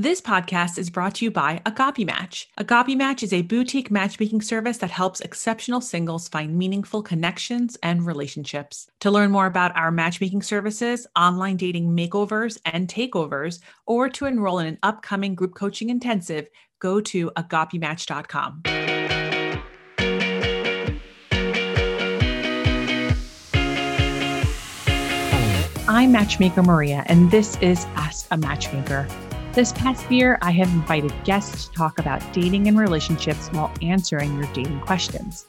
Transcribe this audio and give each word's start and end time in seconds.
This 0.00 0.22
podcast 0.22 0.78
is 0.78 0.88
brought 0.88 1.16
to 1.16 1.26
you 1.26 1.30
by 1.30 1.60
Agape 1.66 2.06
Match. 2.06 2.48
Agape 2.56 2.96
Match 2.96 3.22
is 3.22 3.34
a 3.34 3.42
boutique 3.42 3.90
matchmaking 3.90 4.40
service 4.40 4.78
that 4.78 4.90
helps 4.90 5.20
exceptional 5.20 5.82
singles 5.82 6.26
find 6.26 6.56
meaningful 6.56 7.02
connections 7.02 7.76
and 7.82 8.06
relationships. 8.06 8.90
To 9.00 9.10
learn 9.10 9.30
more 9.30 9.44
about 9.44 9.76
our 9.76 9.90
matchmaking 9.90 10.40
services, 10.40 11.06
online 11.16 11.58
dating 11.58 11.94
makeovers 11.94 12.58
and 12.64 12.88
takeovers, 12.88 13.60
or 13.84 14.08
to 14.08 14.24
enroll 14.24 14.60
in 14.60 14.68
an 14.68 14.78
upcoming 14.82 15.34
group 15.34 15.54
coaching 15.54 15.90
intensive, 15.90 16.48
go 16.78 17.02
to 17.02 17.30
agapematch.com. 17.32 18.62
I'm 25.86 26.10
Matchmaker 26.10 26.62
Maria, 26.62 27.04
and 27.04 27.30
this 27.30 27.58
is 27.58 27.84
Ask 27.96 28.26
a 28.30 28.38
Matchmaker. 28.38 29.06
This 29.52 29.72
past 29.72 30.08
year, 30.12 30.38
I 30.42 30.52
have 30.52 30.68
invited 30.68 31.12
guests 31.24 31.66
to 31.66 31.72
talk 31.72 31.98
about 31.98 32.22
dating 32.32 32.68
and 32.68 32.78
relationships 32.78 33.48
while 33.48 33.72
answering 33.82 34.38
your 34.38 34.46
dating 34.52 34.78
questions. 34.78 35.46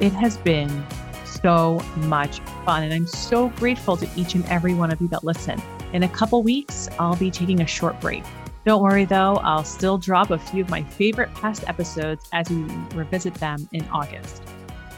It 0.00 0.12
has 0.14 0.36
been 0.38 0.84
so 1.24 1.78
much 1.98 2.40
fun, 2.64 2.82
and 2.82 2.92
I'm 2.92 3.06
so 3.06 3.50
grateful 3.50 3.96
to 3.98 4.08
each 4.16 4.34
and 4.34 4.44
every 4.46 4.74
one 4.74 4.90
of 4.90 5.00
you 5.00 5.06
that 5.06 5.22
listen. 5.22 5.62
In 5.92 6.02
a 6.02 6.08
couple 6.08 6.42
weeks, 6.42 6.88
I'll 6.98 7.14
be 7.14 7.30
taking 7.30 7.60
a 7.60 7.66
short 7.66 8.00
break. 8.00 8.24
Don't 8.66 8.82
worry 8.82 9.04
though, 9.04 9.36
I'll 9.36 9.62
still 9.62 9.98
drop 9.98 10.32
a 10.32 10.38
few 10.38 10.64
of 10.64 10.68
my 10.68 10.82
favorite 10.82 11.32
past 11.34 11.62
episodes 11.68 12.26
as 12.32 12.50
we 12.50 12.64
revisit 12.96 13.34
them 13.34 13.68
in 13.70 13.86
August. 13.90 14.42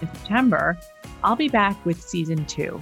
In 0.00 0.08
September, 0.14 0.78
I'll 1.22 1.36
be 1.36 1.50
back 1.50 1.84
with 1.84 2.00
season 2.00 2.46
two, 2.46 2.80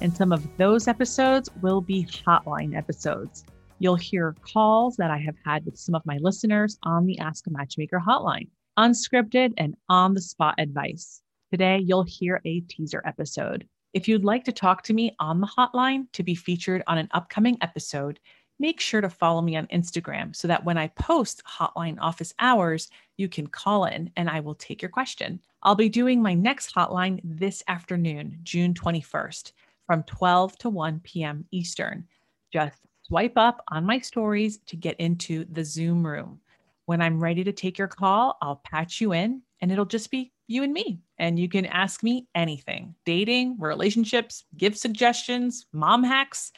and 0.00 0.12
some 0.16 0.32
of 0.32 0.44
those 0.56 0.88
episodes 0.88 1.48
will 1.60 1.80
be 1.80 2.06
hotline 2.06 2.76
episodes. 2.76 3.44
You'll 3.82 3.96
hear 3.96 4.36
calls 4.42 4.94
that 4.98 5.10
I 5.10 5.18
have 5.18 5.34
had 5.44 5.66
with 5.66 5.76
some 5.76 5.96
of 5.96 6.06
my 6.06 6.16
listeners 6.18 6.78
on 6.84 7.04
the 7.04 7.18
Ask 7.18 7.48
a 7.48 7.50
Matchmaker 7.50 8.00
hotline, 8.00 8.46
unscripted 8.78 9.54
and 9.56 9.74
on 9.88 10.14
the 10.14 10.20
spot 10.20 10.54
advice. 10.58 11.20
Today, 11.50 11.80
you'll 11.84 12.04
hear 12.04 12.40
a 12.44 12.60
teaser 12.60 13.02
episode. 13.04 13.66
If 13.92 14.06
you'd 14.06 14.22
like 14.22 14.44
to 14.44 14.52
talk 14.52 14.84
to 14.84 14.94
me 14.94 15.16
on 15.18 15.40
the 15.40 15.48
hotline 15.48 16.06
to 16.12 16.22
be 16.22 16.36
featured 16.36 16.84
on 16.86 16.96
an 16.96 17.08
upcoming 17.10 17.58
episode, 17.60 18.20
make 18.60 18.78
sure 18.78 19.00
to 19.00 19.10
follow 19.10 19.42
me 19.42 19.56
on 19.56 19.66
Instagram 19.66 20.36
so 20.36 20.46
that 20.46 20.64
when 20.64 20.78
I 20.78 20.86
post 20.86 21.42
hotline 21.44 21.98
office 22.00 22.32
hours, 22.38 22.88
you 23.16 23.28
can 23.28 23.48
call 23.48 23.86
in 23.86 24.12
and 24.16 24.30
I 24.30 24.38
will 24.38 24.54
take 24.54 24.80
your 24.80 24.92
question. 24.92 25.40
I'll 25.64 25.74
be 25.74 25.88
doing 25.88 26.22
my 26.22 26.34
next 26.34 26.72
hotline 26.72 27.18
this 27.24 27.64
afternoon, 27.66 28.38
June 28.44 28.74
21st, 28.74 29.50
from 29.88 30.04
12 30.04 30.56
to 30.58 30.70
1 30.70 31.00
p.m. 31.00 31.46
Eastern. 31.50 32.06
Just 32.52 32.78
swipe 33.12 33.36
up 33.36 33.62
on 33.68 33.84
my 33.84 33.98
stories 33.98 34.56
to 34.64 34.74
get 34.74 34.98
into 34.98 35.44
the 35.52 35.62
Zoom 35.62 36.06
room. 36.06 36.40
When 36.86 37.02
I'm 37.02 37.22
ready 37.22 37.44
to 37.44 37.52
take 37.52 37.76
your 37.76 37.86
call, 37.86 38.38
I'll 38.40 38.62
patch 38.64 39.02
you 39.02 39.12
in 39.12 39.42
and 39.60 39.70
it'll 39.70 39.84
just 39.84 40.10
be 40.10 40.32
you 40.46 40.62
and 40.62 40.72
me. 40.72 40.98
And 41.18 41.38
you 41.38 41.46
can 41.46 41.66
ask 41.66 42.02
me 42.02 42.26
anything 42.34 42.94
dating, 43.04 43.58
relationships, 43.60 44.46
give 44.56 44.78
suggestions, 44.78 45.66
mom 45.74 46.02
hacks. 46.02 46.52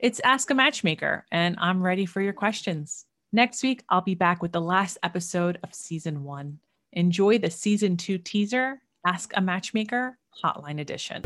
It's 0.00 0.20
Ask 0.24 0.50
a 0.50 0.54
Matchmaker, 0.54 1.26
and 1.30 1.54
I'm 1.60 1.80
ready 1.80 2.06
for 2.06 2.20
your 2.20 2.32
questions. 2.32 3.06
Next 3.32 3.62
week, 3.62 3.84
I'll 3.88 4.00
be 4.00 4.16
back 4.16 4.42
with 4.42 4.50
the 4.50 4.60
last 4.60 4.98
episode 5.04 5.60
of 5.62 5.72
season 5.72 6.24
one. 6.24 6.58
Enjoy 6.92 7.38
the 7.38 7.52
season 7.52 7.96
two 7.96 8.18
teaser, 8.18 8.80
Ask 9.06 9.30
a 9.36 9.40
Matchmaker 9.40 10.18
Hotline 10.42 10.80
Edition. 10.80 11.22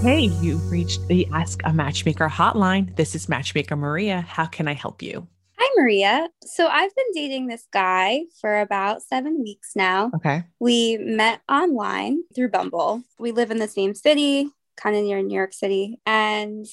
Hey, 0.00 0.30
you've 0.40 0.70
reached 0.70 1.04
the 1.08 1.26
Ask 1.32 1.60
a 1.64 1.72
Matchmaker 1.72 2.28
hotline. 2.28 2.94
This 2.94 3.16
is 3.16 3.28
Matchmaker 3.28 3.74
Maria. 3.74 4.20
How 4.20 4.46
can 4.46 4.68
I 4.68 4.72
help 4.72 5.02
you? 5.02 5.26
Hi, 5.58 5.68
Maria. 5.76 6.28
So 6.46 6.68
I've 6.68 6.94
been 6.94 7.12
dating 7.14 7.48
this 7.48 7.66
guy 7.72 8.22
for 8.40 8.60
about 8.60 9.02
seven 9.02 9.42
weeks 9.42 9.72
now. 9.74 10.12
Okay. 10.14 10.44
We 10.60 10.98
met 10.98 11.40
online 11.48 12.22
through 12.32 12.50
Bumble. 12.50 13.02
We 13.18 13.32
live 13.32 13.50
in 13.50 13.58
the 13.58 13.66
same 13.66 13.92
city, 13.92 14.48
kind 14.76 14.94
of 14.94 15.02
near 15.02 15.20
New 15.20 15.34
York 15.34 15.52
City. 15.52 15.98
And 16.06 16.64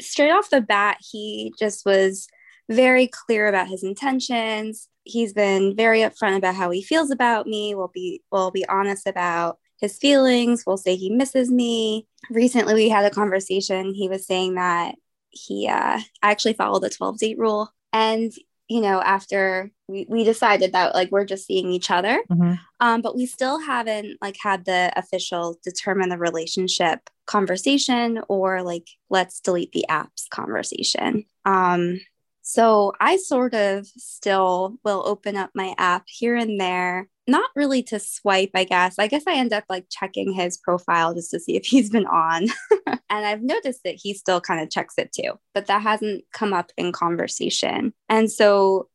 straight 0.00 0.32
off 0.32 0.50
the 0.50 0.60
bat, 0.60 0.98
he 1.00 1.54
just 1.60 1.86
was 1.86 2.26
very 2.68 3.06
clear 3.06 3.46
about 3.46 3.68
his 3.68 3.84
intentions. 3.84 4.88
He's 5.04 5.32
been 5.32 5.76
very 5.76 6.00
upfront 6.00 6.36
about 6.36 6.56
how 6.56 6.70
he 6.70 6.82
feels 6.82 7.12
about 7.12 7.46
me. 7.46 7.76
We'll 7.76 7.92
be 7.94 8.22
we'll 8.32 8.50
be 8.50 8.66
honest 8.68 9.06
about 9.06 9.58
his 9.80 9.98
feelings. 9.98 10.64
We'll 10.66 10.76
say 10.76 10.96
he 10.96 11.10
misses 11.10 11.50
me. 11.50 12.06
Recently, 12.30 12.74
we 12.74 12.88
had 12.88 13.04
a 13.04 13.14
conversation. 13.14 13.92
He 13.94 14.08
was 14.08 14.26
saying 14.26 14.54
that 14.54 14.94
he 15.30 15.68
uh, 15.68 16.00
I 16.22 16.30
actually 16.30 16.54
followed 16.54 16.82
the 16.82 16.90
12 16.90 17.18
date 17.18 17.38
rule. 17.38 17.70
And, 17.92 18.32
you 18.68 18.80
know, 18.80 19.00
after 19.00 19.70
we, 19.86 20.06
we 20.08 20.24
decided 20.24 20.72
that 20.72 20.94
like 20.94 21.10
we're 21.10 21.24
just 21.24 21.46
seeing 21.46 21.70
each 21.70 21.90
other, 21.90 22.22
Mm-hmm. 22.30 22.54
um, 22.80 23.00
but 23.02 23.14
we 23.14 23.26
still 23.26 23.60
haven't 23.60 24.18
like 24.20 24.36
had 24.42 24.64
the 24.64 24.92
official 24.96 25.58
determine 25.62 26.08
the 26.08 26.18
relationship 26.18 27.08
conversation 27.26 28.20
or 28.28 28.62
like 28.62 28.88
let's 29.10 29.40
delete 29.40 29.72
the 29.72 29.86
apps 29.88 30.28
conversation. 30.30 31.24
Um, 31.44 32.00
so 32.42 32.92
I 33.00 33.16
sort 33.16 33.54
of 33.54 33.86
still 33.86 34.78
will 34.84 35.02
open 35.06 35.36
up 35.36 35.50
my 35.54 35.74
app 35.78 36.04
here 36.06 36.36
and 36.36 36.60
there, 36.60 37.08
not 37.26 37.50
really 37.56 37.82
to 37.84 37.98
swipe, 37.98 38.50
I 38.54 38.64
guess. 38.64 38.98
I 38.98 39.06
guess 39.08 39.24
I 39.26 39.34
end 39.34 39.52
up 39.52 39.64
like 39.68 39.86
checking 39.90 40.32
his 40.32 40.56
profile 40.56 41.14
just 41.14 41.30
to 41.32 41.40
see 41.40 41.56
if 41.56 41.64
he's 41.64 41.90
been 41.90 42.06
on. 42.06 42.46
and 42.86 43.26
I've 43.26 43.42
noticed 43.42 43.82
that 43.84 43.96
he 44.00 44.14
still 44.14 44.40
kind 44.40 44.60
of 44.60 44.70
checks 44.70 44.94
it 44.98 45.12
too, 45.12 45.32
but 45.54 45.66
that 45.66 45.82
hasn't 45.82 46.24
come 46.32 46.52
up 46.52 46.70
in 46.76 46.92
conversation. 46.92 47.92
And 48.08 48.30
so, 48.30 48.88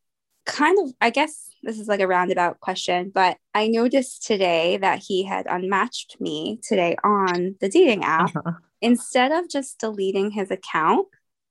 kind 0.46 0.78
of, 0.80 0.94
I 1.02 1.09
guess 1.12 1.50
this 1.64 1.80
is 1.80 1.88
like 1.88 2.00
a 2.00 2.08
roundabout 2.08 2.59
question, 2.62 3.12
but 3.14 3.38
I 3.53 3.68
noticed 3.68 4.25
today 4.25 4.78
that 4.78 5.00
he 5.08 5.24
had 5.24 5.46
unmatched 5.48 6.18
me 6.19 6.59
today 6.68 6.96
on 7.03 7.56
the 7.62 7.69
dating 7.69 8.03
app 8.03 8.36
Uh-huh. 8.36 8.53
instead 8.81 9.31
of 9.31 9.50
just 9.50 9.78
deleting 9.80 10.31
his 10.31 10.50
account. 10.50 11.08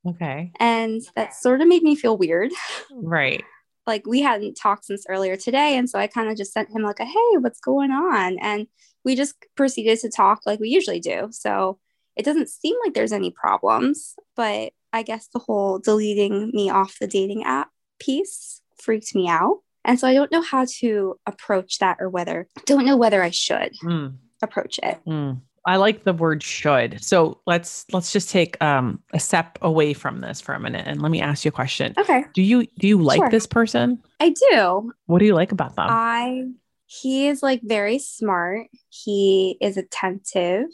Okay. 0.08 0.50
And 0.58 1.02
that 1.14 1.34
sort 1.34 1.60
of 1.60 1.68
made 1.68 1.82
me 1.82 1.94
feel 1.94 2.16
weird. 2.16 2.50
Right. 2.90 3.44
Like 3.86 4.06
we 4.06 4.20
hadn't 4.22 4.54
talked 4.54 4.84
since 4.84 5.06
earlier 5.08 5.36
today. 5.36 5.76
And 5.76 5.88
so 5.88 5.98
I 5.98 6.06
kind 6.06 6.28
of 6.30 6.36
just 6.36 6.52
sent 6.52 6.70
him 6.70 6.82
like 6.82 7.00
a 7.00 7.04
hey, 7.04 7.36
what's 7.38 7.60
going 7.60 7.90
on? 7.90 8.38
And 8.40 8.66
we 9.04 9.16
just 9.16 9.34
proceeded 9.56 9.98
to 10.00 10.10
talk 10.10 10.40
like 10.46 10.60
we 10.60 10.68
usually 10.68 11.00
do. 11.00 11.28
So 11.30 11.78
it 12.16 12.24
doesn't 12.24 12.50
seem 12.50 12.76
like 12.84 12.94
there's 12.94 13.12
any 13.12 13.30
problems, 13.30 14.14
but 14.36 14.72
I 14.92 15.02
guess 15.02 15.28
the 15.32 15.38
whole 15.38 15.78
deleting 15.78 16.50
me 16.52 16.68
off 16.70 16.98
the 17.00 17.06
dating 17.06 17.44
app 17.44 17.70
piece 17.98 18.60
freaked 18.82 19.14
me 19.14 19.28
out. 19.28 19.60
And 19.84 19.98
so 19.98 20.06
I 20.06 20.14
don't 20.14 20.30
know 20.30 20.42
how 20.42 20.66
to 20.80 21.18
approach 21.26 21.78
that 21.78 21.96
or 22.00 22.10
whether 22.10 22.46
don't 22.66 22.84
know 22.84 22.96
whether 22.96 23.22
I 23.22 23.30
should 23.30 23.72
Mm, 23.82 24.16
approach 24.42 24.78
it. 24.82 24.98
mm. 25.06 25.40
I 25.66 25.76
like 25.76 26.04
the 26.04 26.12
word 26.14 26.42
should. 26.42 27.02
So 27.04 27.40
let's 27.46 27.84
let's 27.92 28.12
just 28.12 28.30
take 28.30 28.62
um 28.62 29.02
a 29.12 29.20
step 29.20 29.58
away 29.62 29.92
from 29.92 30.20
this 30.20 30.40
for 30.40 30.54
a 30.54 30.60
minute 30.60 30.84
and 30.86 31.02
let 31.02 31.10
me 31.10 31.20
ask 31.20 31.44
you 31.44 31.50
a 31.50 31.52
question. 31.52 31.94
Okay. 31.98 32.24
Do 32.34 32.42
you 32.42 32.66
do 32.78 32.88
you 32.88 33.02
like 33.02 33.18
Sure. 33.18 33.30
this 33.30 33.46
person? 33.46 34.02
I 34.20 34.34
do. 34.50 34.92
What 35.06 35.18
do 35.18 35.26
you 35.26 35.34
like 35.34 35.52
about 35.52 35.76
them? 35.76 35.86
I 35.90 36.44
he 36.86 37.28
is 37.28 37.42
like 37.42 37.60
very 37.62 37.98
smart. 37.98 38.66
He 38.88 39.56
is 39.60 39.76
attentive. 39.76 40.66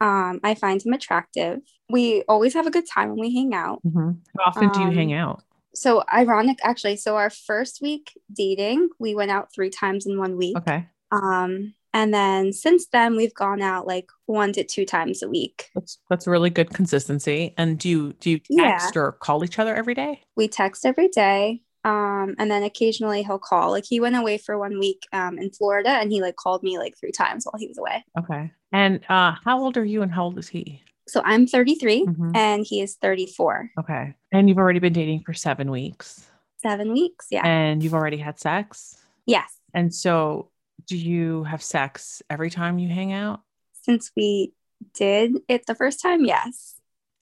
Um, 0.00 0.40
I 0.42 0.54
find 0.54 0.84
him 0.84 0.92
attractive. 0.92 1.60
We 1.88 2.22
always 2.28 2.54
have 2.54 2.66
a 2.66 2.70
good 2.70 2.86
time 2.92 3.10
when 3.10 3.20
we 3.20 3.34
hang 3.34 3.54
out. 3.54 3.80
Mhm. 3.86 4.18
How 4.38 4.44
often 4.46 4.70
do 4.70 4.80
you 4.80 4.88
um, 4.88 4.94
hang 4.94 5.12
out? 5.12 5.42
So 5.74 6.02
ironic 6.12 6.58
actually. 6.64 6.96
So 6.96 7.16
our 7.16 7.30
first 7.30 7.80
week 7.82 8.12
dating, 8.32 8.88
we 8.98 9.14
went 9.14 9.30
out 9.30 9.52
three 9.54 9.70
times 9.70 10.06
in 10.06 10.18
one 10.18 10.36
week. 10.36 10.56
Okay. 10.56 10.86
Um, 11.12 11.74
and 11.94 12.12
then 12.12 12.52
since 12.52 12.86
then 12.88 13.16
we've 13.16 13.32
gone 13.34 13.62
out 13.62 13.86
like 13.86 14.10
one 14.26 14.52
to 14.52 14.64
two 14.64 14.84
times 14.84 15.22
a 15.22 15.28
week. 15.28 15.70
That's 15.74 15.98
that's 16.10 16.26
really 16.26 16.50
good 16.50 16.70
consistency. 16.74 17.54
And 17.56 17.78
do 17.78 17.88
you 17.88 18.12
do 18.20 18.30
you 18.32 18.40
Yeah. 18.50 18.78
text 18.78 18.96
or 18.96 19.12
call 19.12 19.44
each 19.44 19.58
other 19.58 19.74
every 19.74 19.94
day? 19.94 20.20
We 20.36 20.48
text 20.48 20.84
every 20.84 21.08
day. 21.08 21.62
Um, 21.86 22.34
and 22.38 22.50
then 22.50 22.62
occasionally 22.62 23.22
he'll 23.22 23.38
call. 23.38 23.70
Like 23.70 23.84
he 23.86 24.00
went 24.00 24.16
away 24.16 24.38
for 24.38 24.58
one 24.58 24.78
week 24.78 25.06
um 25.12 25.38
in 25.38 25.50
Florida 25.50 25.90
and 25.90 26.10
he 26.12 26.20
like 26.20 26.36
called 26.36 26.62
me 26.62 26.78
like 26.78 26.96
three 26.98 27.12
times 27.12 27.44
while 27.46 27.58
he 27.58 27.68
was 27.68 27.78
away. 27.78 28.04
Okay. 28.18 28.52
And 28.72 29.00
uh 29.08 29.32
how 29.44 29.60
old 29.60 29.76
are 29.76 29.84
you 29.84 30.02
and 30.02 30.12
how 30.12 30.24
old 30.24 30.38
is 30.38 30.48
he? 30.48 30.82
So 31.06 31.20
I'm 31.24 31.46
33 31.46 32.06
Mhm. 32.06 32.34
and 32.34 32.64
he 32.66 32.80
is 32.80 32.96
34. 32.96 33.70
Okay. 33.78 34.14
And 34.32 34.48
you've 34.48 34.56
already 34.58 34.78
been 34.80 34.94
dating 34.94 35.20
for 35.26 35.34
seven 35.34 35.70
weeks. 35.70 36.26
Seven 36.62 36.92
weeks. 36.94 37.26
Yeah. 37.30 37.46
And 37.46 37.82
you've 37.82 37.92
already 37.94 38.16
had 38.16 38.40
sex. 38.40 38.96
yes. 39.26 39.50
And 39.74 39.92
so 39.94 40.48
do 40.86 40.96
you 40.96 41.44
have 41.44 41.62
sex 41.62 42.22
every 42.30 42.50
time 42.50 42.78
you 42.78 42.88
hang 42.88 43.12
out? 43.12 43.40
Since 43.82 44.10
we 44.16 44.52
did 44.94 45.36
it 45.48 45.66
the 45.66 45.74
first 45.74 46.00
time, 46.00 46.24
yes. 46.24 46.74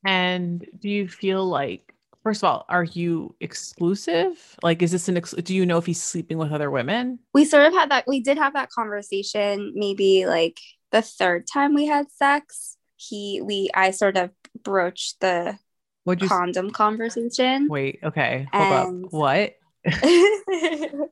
And 0.04 0.66
do 0.78 0.88
you 0.88 1.08
feel 1.08 1.44
like, 1.46 1.94
first 2.22 2.42
of 2.42 2.48
all, 2.48 2.64
are 2.68 2.84
you 2.84 3.34
exclusive? 3.40 4.56
Like, 4.62 4.82
is 4.82 4.90
this 4.92 5.08
an, 5.08 5.16
ex- 5.16 5.32
do 5.32 5.54
you 5.54 5.64
know 5.66 5.78
if 5.78 5.86
he's 5.86 6.02
sleeping 6.02 6.38
with 6.38 6.52
other 6.52 6.70
women? 6.70 7.18
We 7.34 7.44
sort 7.44 7.66
of 7.66 7.72
had 7.72 7.90
that, 7.90 8.04
we 8.06 8.20
did 8.20 8.38
have 8.38 8.54
that 8.54 8.70
conversation 8.70 9.72
maybe 9.74 10.26
like 10.26 10.58
the 10.90 11.02
third 11.02 11.46
time 11.52 11.74
we 11.74 11.86
had 11.86 12.10
sex. 12.12 12.76
He, 12.96 13.40
we, 13.42 13.70
I 13.74 13.90
sort 13.90 14.16
of 14.16 14.30
broached 14.62 15.20
the 15.20 15.58
What'd 16.04 16.22
you 16.22 16.26
s- 16.26 16.32
condom 16.32 16.70
conversation. 16.70 17.68
Wait, 17.68 18.00
okay. 18.02 18.48
Hold 18.52 18.64
And- 18.88 19.04
up. 19.06 19.12
What? 19.12 19.54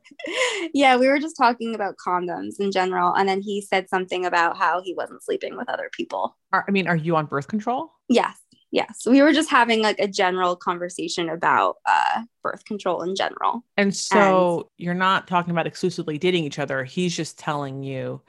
yeah, 0.73 0.97
we 0.97 1.07
were 1.07 1.19
just 1.19 1.35
talking 1.37 1.75
about 1.75 1.95
condoms 1.97 2.59
in 2.59 2.71
general. 2.71 3.13
And 3.13 3.27
then 3.27 3.41
he 3.41 3.61
said 3.61 3.89
something 3.89 4.25
about 4.25 4.57
how 4.57 4.81
he 4.81 4.93
wasn't 4.93 5.23
sleeping 5.23 5.57
with 5.57 5.69
other 5.69 5.89
people. 5.91 6.37
Are, 6.53 6.65
I 6.67 6.71
mean, 6.71 6.87
are 6.87 6.95
you 6.95 7.15
on 7.15 7.25
birth 7.25 7.47
control? 7.47 7.91
Yes. 8.07 8.37
Yes. 8.71 9.03
We 9.05 9.21
were 9.21 9.33
just 9.33 9.49
having 9.49 9.81
like 9.81 9.99
a 9.99 10.07
general 10.07 10.55
conversation 10.55 11.29
about 11.29 11.77
uh, 11.85 12.21
birth 12.41 12.63
control 12.63 13.01
in 13.01 13.15
general. 13.15 13.65
And 13.75 13.93
so 13.93 14.69
you're 14.77 14.93
not 14.93 15.27
talking 15.27 15.51
about 15.51 15.67
exclusively 15.67 16.17
dating 16.17 16.45
each 16.45 16.57
other. 16.57 16.85
He's 16.85 17.15
just 17.15 17.37
telling 17.37 17.83
you, 17.83 18.21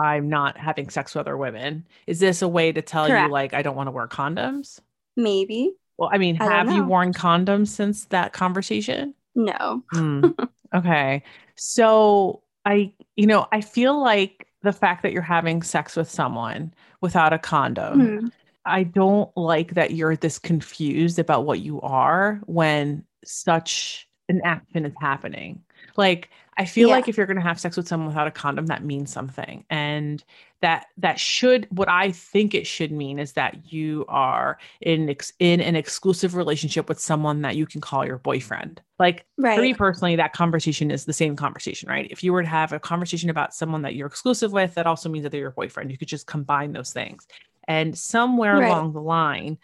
I'm 0.00 0.28
not 0.28 0.56
having 0.56 0.90
sex 0.90 1.14
with 1.14 1.20
other 1.20 1.36
women. 1.36 1.86
Is 2.06 2.18
this 2.20 2.42
a 2.42 2.48
way 2.48 2.72
to 2.72 2.82
tell 2.82 3.08
you, 3.08 3.28
like, 3.30 3.54
I 3.54 3.62
don't 3.62 3.76
want 3.76 3.86
to 3.88 3.92
wear 3.92 4.06
condoms? 4.06 4.80
Maybe. 5.16 5.72
Well, 5.96 6.10
I 6.12 6.18
mean, 6.18 6.40
I 6.40 6.44
have 6.44 6.70
you 6.70 6.84
worn 6.84 7.12
condoms 7.12 7.68
since 7.68 8.04
that 8.06 8.32
conversation? 8.32 9.14
No. 9.38 9.84
Hmm. 9.92 10.26
okay. 10.74 11.22
So 11.54 12.42
I, 12.64 12.92
you 13.16 13.26
know, 13.26 13.46
I 13.52 13.60
feel 13.60 14.00
like 14.02 14.48
the 14.62 14.72
fact 14.72 15.02
that 15.04 15.12
you're 15.12 15.22
having 15.22 15.62
sex 15.62 15.94
with 15.96 16.10
someone 16.10 16.74
without 17.00 17.32
a 17.32 17.38
condom, 17.38 18.00
Hmm. 18.00 18.26
I 18.64 18.82
don't 18.82 19.34
like 19.36 19.74
that 19.74 19.92
you're 19.92 20.16
this 20.16 20.38
confused 20.38 21.18
about 21.18 21.46
what 21.46 21.60
you 21.60 21.80
are 21.80 22.40
when 22.44 23.04
such 23.24 24.07
an 24.28 24.40
action 24.44 24.84
is 24.86 24.94
happening. 25.00 25.62
Like, 25.96 26.30
I 26.56 26.64
feel 26.64 26.88
Yeah. 26.88 26.94
like 26.96 27.08
if 27.08 27.16
you're 27.16 27.26
going 27.26 27.36
to 27.36 27.42
have 27.42 27.60
sex 27.60 27.76
with 27.76 27.88
someone 27.88 28.08
without 28.08 28.26
a 28.26 28.32
condom, 28.32 28.66
that 28.66 28.84
means 28.84 29.12
something. 29.12 29.64
And 29.70 30.22
that 30.60 30.86
that 30.98 31.20
should 31.20 31.68
what 31.70 31.88
I 31.88 32.10
think 32.10 32.52
it 32.54 32.66
should 32.66 32.90
mean 32.90 33.18
is 33.20 33.32
that 33.34 33.72
you 33.72 34.04
are 34.08 34.58
in 34.80 35.08
ex, 35.08 35.32
in 35.38 35.60
an 35.60 35.76
exclusive 35.76 36.34
relationship 36.34 36.88
with 36.88 36.98
someone 37.00 37.42
that 37.42 37.56
you 37.56 37.64
can 37.66 37.80
call 37.80 38.04
your 38.04 38.18
boyfriend. 38.18 38.82
Like 38.98 39.26
for 39.52 39.62
me 39.62 39.72
personally, 39.72 40.16
that 40.16 40.32
conversation 40.32 40.90
is 40.90 41.04
the 41.04 41.12
same 41.12 41.36
conversation, 41.36 41.88
right? 41.88 42.08
If 42.10 42.22
you 42.24 42.32
were 42.32 42.42
to 42.42 42.48
have 42.48 42.72
a 42.72 42.80
conversation 42.80 43.30
about 43.30 43.54
someone 43.54 43.82
that 43.82 43.94
you're 43.94 44.06
exclusive 44.08 44.52
with, 44.52 44.74
that 44.74 44.86
also 44.86 45.08
means 45.08 45.22
that 45.22 45.30
they're 45.30 45.40
your 45.40 45.50
boyfriend. 45.52 45.90
You 45.90 45.98
could 45.98 46.08
just 46.08 46.26
combine 46.26 46.72
those 46.72 46.92
things. 46.92 47.26
And 47.66 47.96
somewhere 47.96 48.56
Right. 48.56 48.58
along 48.58 48.92
the 48.92 49.00
line, 49.00 49.58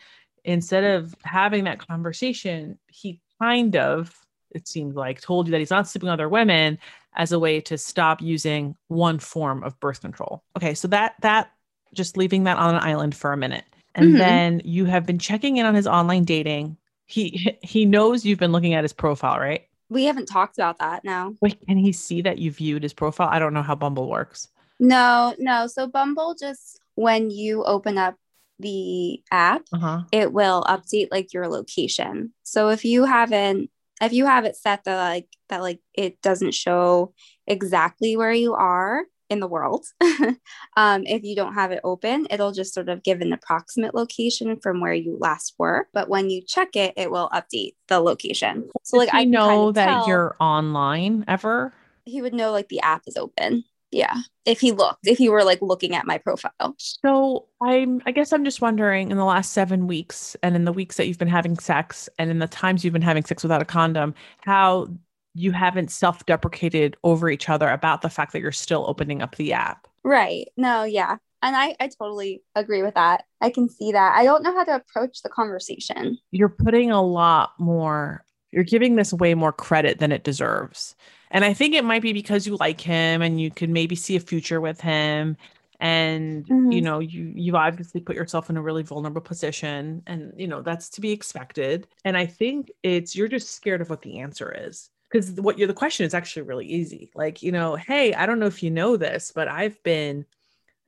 instead 0.44 0.84
of 0.84 1.14
having 1.22 1.64
that 1.64 1.86
conversation, 1.86 2.78
he 2.86 3.20
kind 3.40 3.76
of, 3.76 4.14
it 4.54 4.68
seemed 4.68 4.94
like, 4.94 5.20
told 5.20 5.46
you 5.46 5.50
that 5.52 5.58
he's 5.58 5.70
not 5.70 5.88
sleeping 5.88 6.06
with 6.06 6.14
other 6.14 6.28
women 6.28 6.78
as 7.14 7.32
a 7.32 7.38
way 7.38 7.60
to 7.62 7.78
stop 7.78 8.22
using 8.22 8.76
one 8.88 9.18
form 9.18 9.62
of 9.62 9.78
birth 9.80 10.00
control. 10.00 10.42
Okay, 10.56 10.74
so 10.74 10.88
that 10.88 11.14
that 11.20 11.50
just 11.92 12.16
leaving 12.16 12.44
that 12.44 12.56
on 12.56 12.74
an 12.74 12.80
island 12.82 13.14
for 13.14 13.32
a 13.32 13.36
minute. 13.36 13.64
And 13.94 14.14
Mhm. 14.14 14.18
then 14.18 14.62
you 14.64 14.84
have 14.86 15.06
been 15.06 15.18
checking 15.18 15.58
in 15.58 15.66
on 15.66 15.74
his 15.74 15.86
online 15.86 16.24
dating. 16.24 16.76
He 17.06 17.58
he 17.62 17.84
knows 17.84 18.24
you've 18.24 18.38
been 18.38 18.52
looking 18.52 18.74
at 18.74 18.84
his 18.84 18.92
profile, 18.92 19.38
right? 19.38 19.68
We 19.90 20.04
haven't 20.04 20.26
talked 20.26 20.56
about 20.58 20.78
that 20.78 21.04
now. 21.04 21.34
Wait, 21.40 21.60
can 21.66 21.76
he 21.76 21.92
see 21.92 22.22
that 22.22 22.38
you 22.38 22.50
viewed 22.50 22.82
his 22.82 22.94
profile? 22.94 23.28
I 23.30 23.38
don't 23.38 23.52
know 23.54 23.62
how 23.62 23.74
Bumble 23.74 24.08
works. 24.08 24.48
No, 24.80 25.34
no. 25.38 25.66
So 25.66 25.86
Bumble 25.86 26.34
just 26.34 26.80
when 26.94 27.30
you 27.30 27.64
open 27.64 27.98
up 27.98 28.16
the 28.58 29.22
app, 29.30 29.62
Uh-huh. 29.72 30.02
it 30.10 30.32
will 30.32 30.62
update 30.64 31.08
like 31.10 31.32
your 31.32 31.48
location. 31.48 32.32
So 32.42 32.70
if 32.70 32.84
you 32.84 33.04
haven't 33.04 33.70
if 34.02 34.12
you 34.12 34.26
have 34.26 34.44
it 34.44 34.56
set 34.56 34.84
that 34.84 34.96
like 34.96 35.28
that 35.48 35.62
like 35.62 35.80
it 35.94 36.20
doesn't 36.22 36.54
show 36.54 37.12
exactly 37.46 38.16
where 38.16 38.32
you 38.32 38.54
are 38.54 39.04
in 39.30 39.40
the 39.40 39.46
world. 39.46 39.86
um, 40.76 41.02
if 41.06 41.22
you 41.22 41.34
don't 41.34 41.54
have 41.54 41.72
it 41.72 41.80
open, 41.84 42.26
it'll 42.30 42.52
just 42.52 42.74
sort 42.74 42.88
of 42.88 43.02
give 43.02 43.20
an 43.20 43.32
approximate 43.32 43.94
location 43.94 44.58
from 44.60 44.80
where 44.80 44.92
you 44.92 45.16
last 45.20 45.54
were. 45.58 45.88
But 45.92 46.08
when 46.08 46.30
you 46.30 46.42
check 46.46 46.76
it, 46.76 46.94
it 46.96 47.10
will 47.10 47.28
update 47.30 47.74
the 47.88 48.00
location. 48.00 48.68
So 48.82 48.96
like 48.96 49.10
I 49.12 49.24
know 49.24 49.46
kind 49.48 49.68
of 49.68 49.74
that 49.74 49.86
tell- 49.86 50.08
you're 50.08 50.36
online 50.40 51.24
ever. 51.28 51.72
he 52.04 52.20
would 52.20 52.34
know 52.34 52.52
like 52.52 52.68
the 52.68 52.80
app 52.80 53.02
is 53.06 53.16
open. 53.16 53.64
Yeah. 53.94 54.16
If 54.44 54.58
he 54.58 54.72
looked, 54.72 55.06
if 55.06 55.18
he 55.18 55.28
were 55.28 55.44
like 55.44 55.62
looking 55.62 55.94
at 55.94 56.04
my 56.04 56.18
profile. 56.18 56.74
So 56.78 57.46
I'm 57.62 58.02
I 58.06 58.10
guess 58.10 58.32
I'm 58.32 58.44
just 58.44 58.60
wondering 58.60 59.12
in 59.12 59.16
the 59.16 59.24
last 59.24 59.52
seven 59.52 59.86
weeks 59.86 60.36
and 60.42 60.56
in 60.56 60.64
the 60.64 60.72
weeks 60.72 60.96
that 60.96 61.06
you've 61.06 61.18
been 61.18 61.28
having 61.28 61.56
sex 61.56 62.08
and 62.18 62.28
in 62.28 62.40
the 62.40 62.48
times 62.48 62.82
you've 62.82 62.92
been 62.92 63.02
having 63.02 63.24
sex 63.24 63.44
without 63.44 63.62
a 63.62 63.64
condom, 63.64 64.12
how 64.40 64.88
you 65.34 65.52
haven't 65.52 65.92
self-deprecated 65.92 66.96
over 67.04 67.30
each 67.30 67.48
other 67.48 67.68
about 67.68 68.02
the 68.02 68.10
fact 68.10 68.32
that 68.32 68.40
you're 68.40 68.52
still 68.52 68.84
opening 68.88 69.22
up 69.22 69.36
the 69.36 69.52
app. 69.52 69.86
Right. 70.02 70.48
No, 70.56 70.82
yeah. 70.82 71.16
And 71.42 71.54
I, 71.54 71.76
I 71.78 71.88
totally 71.88 72.42
agree 72.54 72.82
with 72.82 72.94
that. 72.94 73.24
I 73.40 73.50
can 73.50 73.68
see 73.68 73.92
that. 73.92 74.16
I 74.16 74.24
don't 74.24 74.42
know 74.42 74.54
how 74.54 74.64
to 74.64 74.74
approach 74.74 75.22
the 75.22 75.28
conversation. 75.28 76.18
You're 76.30 76.48
putting 76.48 76.90
a 76.90 77.02
lot 77.02 77.52
more, 77.58 78.24
you're 78.50 78.64
giving 78.64 78.96
this 78.96 79.12
way 79.12 79.34
more 79.34 79.52
credit 79.52 79.98
than 79.98 80.10
it 80.10 80.24
deserves. 80.24 80.96
And 81.34 81.44
I 81.44 81.54
think 81.54 81.74
it 81.76 81.84
might 81.84 82.02
be 82.02 82.14
because 82.14 82.46
you 82.48 82.56
like 82.58 82.80
him 82.80 83.22
and 83.22 83.40
you 83.40 83.52
could 83.52 83.70
maybe 83.70 83.96
see 83.96 84.16
a 84.16 84.20
future 84.20 84.62
with 84.62 84.80
him. 84.80 85.36
And 85.80 86.50
you 86.70 86.80
Mhm. 86.80 86.82
know, 86.82 87.00
you 87.00 87.32
you've 87.36 87.56
obviously 87.56 88.00
put 88.02 88.16
yourself 88.16 88.50
in 88.50 88.58
a 88.58 88.62
really 88.62 88.84
vulnerable 88.84 89.22
position. 89.22 90.02
And 90.08 90.32
you 90.38 90.48
know, 90.48 90.62
that's 90.62 90.90
to 90.90 91.02
be 91.02 91.12
expected. 91.12 91.88
And 92.04 92.16
I 92.16 92.26
think 92.26 92.72
it's 92.84 93.16
you're 93.16 93.28
just 93.28 93.50
scared 93.52 93.82
of 93.82 93.90
what 93.90 94.02
the 94.02 94.20
answer 94.20 94.54
is. 94.68 94.90
Because 95.12 95.32
what 95.40 95.58
you're 95.58 95.68
the 95.68 95.74
question 95.74 96.06
is 96.06 96.14
actually 96.14 96.42
really 96.44 96.66
easy. 96.66 97.10
Like, 97.14 97.42
you 97.42 97.52
know, 97.52 97.76
hey, 97.76 98.14
I 98.14 98.26
don't 98.26 98.40
know 98.40 98.46
if 98.46 98.62
you 98.64 98.70
know 98.72 98.96
this, 98.96 99.32
but 99.34 99.48
I've 99.48 99.80
been 99.84 100.26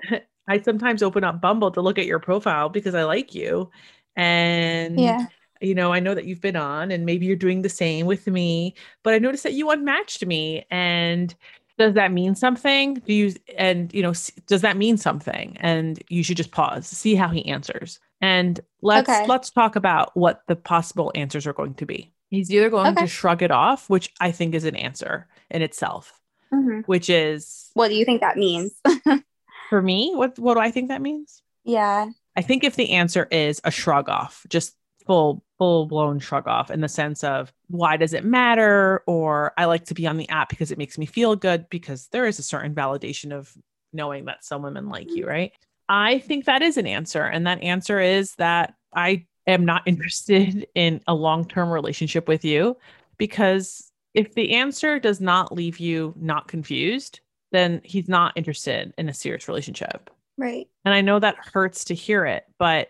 I 0.48 0.60
sometimes 0.62 1.02
open 1.02 1.24
up 1.24 1.40
Bumble 1.40 1.70
to 1.72 1.80
look 1.82 1.98
at 1.98 2.06
your 2.06 2.20
profile 2.20 2.68
because 2.68 2.94
I 2.94 3.04
like 3.04 3.34
you. 3.34 3.70
And 4.16 5.20
Yeah. 5.20 5.28
You 5.60 5.74
know, 5.74 5.92
I 5.92 6.00
know 6.00 6.14
that 6.14 6.24
you've 6.26 6.40
been 6.40 6.56
on 6.56 6.90
and 6.90 7.06
maybe 7.06 7.26
you're 7.26 7.36
doing 7.36 7.62
the 7.62 7.68
same 7.68 8.06
with 8.06 8.26
me, 8.26 8.74
but 9.02 9.14
I 9.14 9.18
noticed 9.18 9.42
that 9.44 9.52
you 9.54 9.70
unmatched 9.70 10.24
me. 10.26 10.64
And 10.70 11.34
does 11.78 11.94
that 11.94 12.12
mean 12.12 12.34
something? 12.34 12.94
Do 12.94 13.12
you, 13.12 13.34
and 13.56 13.92
you 13.92 14.02
know, 14.02 14.12
does 14.46 14.62
that 14.62 14.76
mean 14.76 14.96
something? 14.96 15.56
And 15.60 16.02
you 16.08 16.22
should 16.22 16.36
just 16.36 16.50
pause, 16.50 16.86
see 16.86 17.14
how 17.14 17.28
he 17.28 17.44
answers. 17.46 18.00
And 18.20 18.58
let's, 18.80 19.08
Okay. 19.10 19.26
let's 19.26 19.50
talk 19.50 19.76
about 19.76 20.16
what 20.16 20.42
the 20.46 20.56
possible 20.56 21.12
answers 21.14 21.46
are 21.46 21.52
going 21.52 21.74
to 21.74 21.86
be. 21.86 22.12
He's 22.30 22.50
either 22.50 22.70
going 22.70 22.92
Okay. 22.92 23.02
to 23.02 23.06
shrug 23.06 23.42
it 23.42 23.50
off, 23.50 23.88
which 23.90 24.12
I 24.20 24.32
think 24.32 24.54
is 24.54 24.64
an 24.64 24.74
answer 24.76 25.28
in 25.50 25.62
itself, 25.62 26.20
Mhm. 26.52 26.84
which 26.86 27.08
is 27.10 27.70
What 27.74 27.88
do 27.88 27.94
you 27.94 28.04
think 28.04 28.20
that 28.22 28.36
means? 28.38 28.72
for 29.70 29.82
me, 29.82 30.12
what, 30.14 30.38
what 30.38 30.54
do 30.54 30.60
I 30.60 30.70
think 30.70 30.88
that 30.88 31.02
means? 31.02 31.42
yeah. 31.64 32.06
I 32.38 32.42
think 32.42 32.64
if 32.64 32.76
the 32.76 32.90
answer 32.90 33.26
is 33.30 33.62
a 33.64 33.70
shrug 33.70 34.10
off, 34.10 34.44
just 34.50 34.76
full 35.06 35.42
full 35.58 35.86
blown 35.86 36.18
shrug 36.18 36.46
off 36.46 36.70
in 36.70 36.80
the 36.80 36.88
sense 36.88 37.24
of 37.24 37.52
why 37.68 37.96
does 37.96 38.12
it 38.12 38.24
matter 38.24 39.02
or 39.06 39.52
I 39.56 39.64
like 39.64 39.86
to 39.86 39.94
be 39.94 40.06
on 40.06 40.16
the 40.16 40.28
app 40.28 40.48
because 40.48 40.70
it 40.70 40.78
makes 40.78 40.98
me 40.98 41.06
feel 41.06 41.36
good 41.36 41.68
because 41.70 42.08
there 42.08 42.26
is 42.26 42.38
a 42.38 42.42
certain 42.42 42.74
validation 42.74 43.32
of 43.32 43.52
knowing 43.92 44.26
that 44.26 44.44
some 44.44 44.62
women 44.62 44.88
like 44.88 45.10
you, 45.10 45.22
mm-hmm. 45.22 45.30
right? 45.30 45.52
I 45.88 46.18
think 46.18 46.44
that 46.44 46.62
is 46.62 46.76
an 46.76 46.86
answer 46.86 47.22
and 47.22 47.46
that 47.46 47.62
answer 47.62 48.00
is 48.00 48.34
that 48.34 48.74
I 48.94 49.26
am 49.46 49.64
not 49.64 49.82
interested 49.86 50.66
in 50.74 51.00
a 51.06 51.14
long-term 51.14 51.70
relationship 51.70 52.28
with 52.28 52.44
you 52.44 52.76
because 53.18 53.90
if 54.14 54.34
the 54.34 54.54
answer 54.54 54.98
does 54.98 55.20
not 55.20 55.52
leave 55.52 55.78
you 55.78 56.14
not 56.16 56.48
confused, 56.48 57.20
then 57.52 57.80
he's 57.84 58.08
not 58.08 58.32
interested 58.36 58.92
in 58.98 59.08
a 59.08 59.14
serious 59.14 59.46
relationship. 59.46 60.10
Right. 60.38 60.68
And 60.84 60.94
I 60.94 61.00
know 61.00 61.18
that 61.18 61.36
hurts 61.52 61.84
to 61.84 61.94
hear 61.94 62.26
it, 62.26 62.44
but 62.58 62.88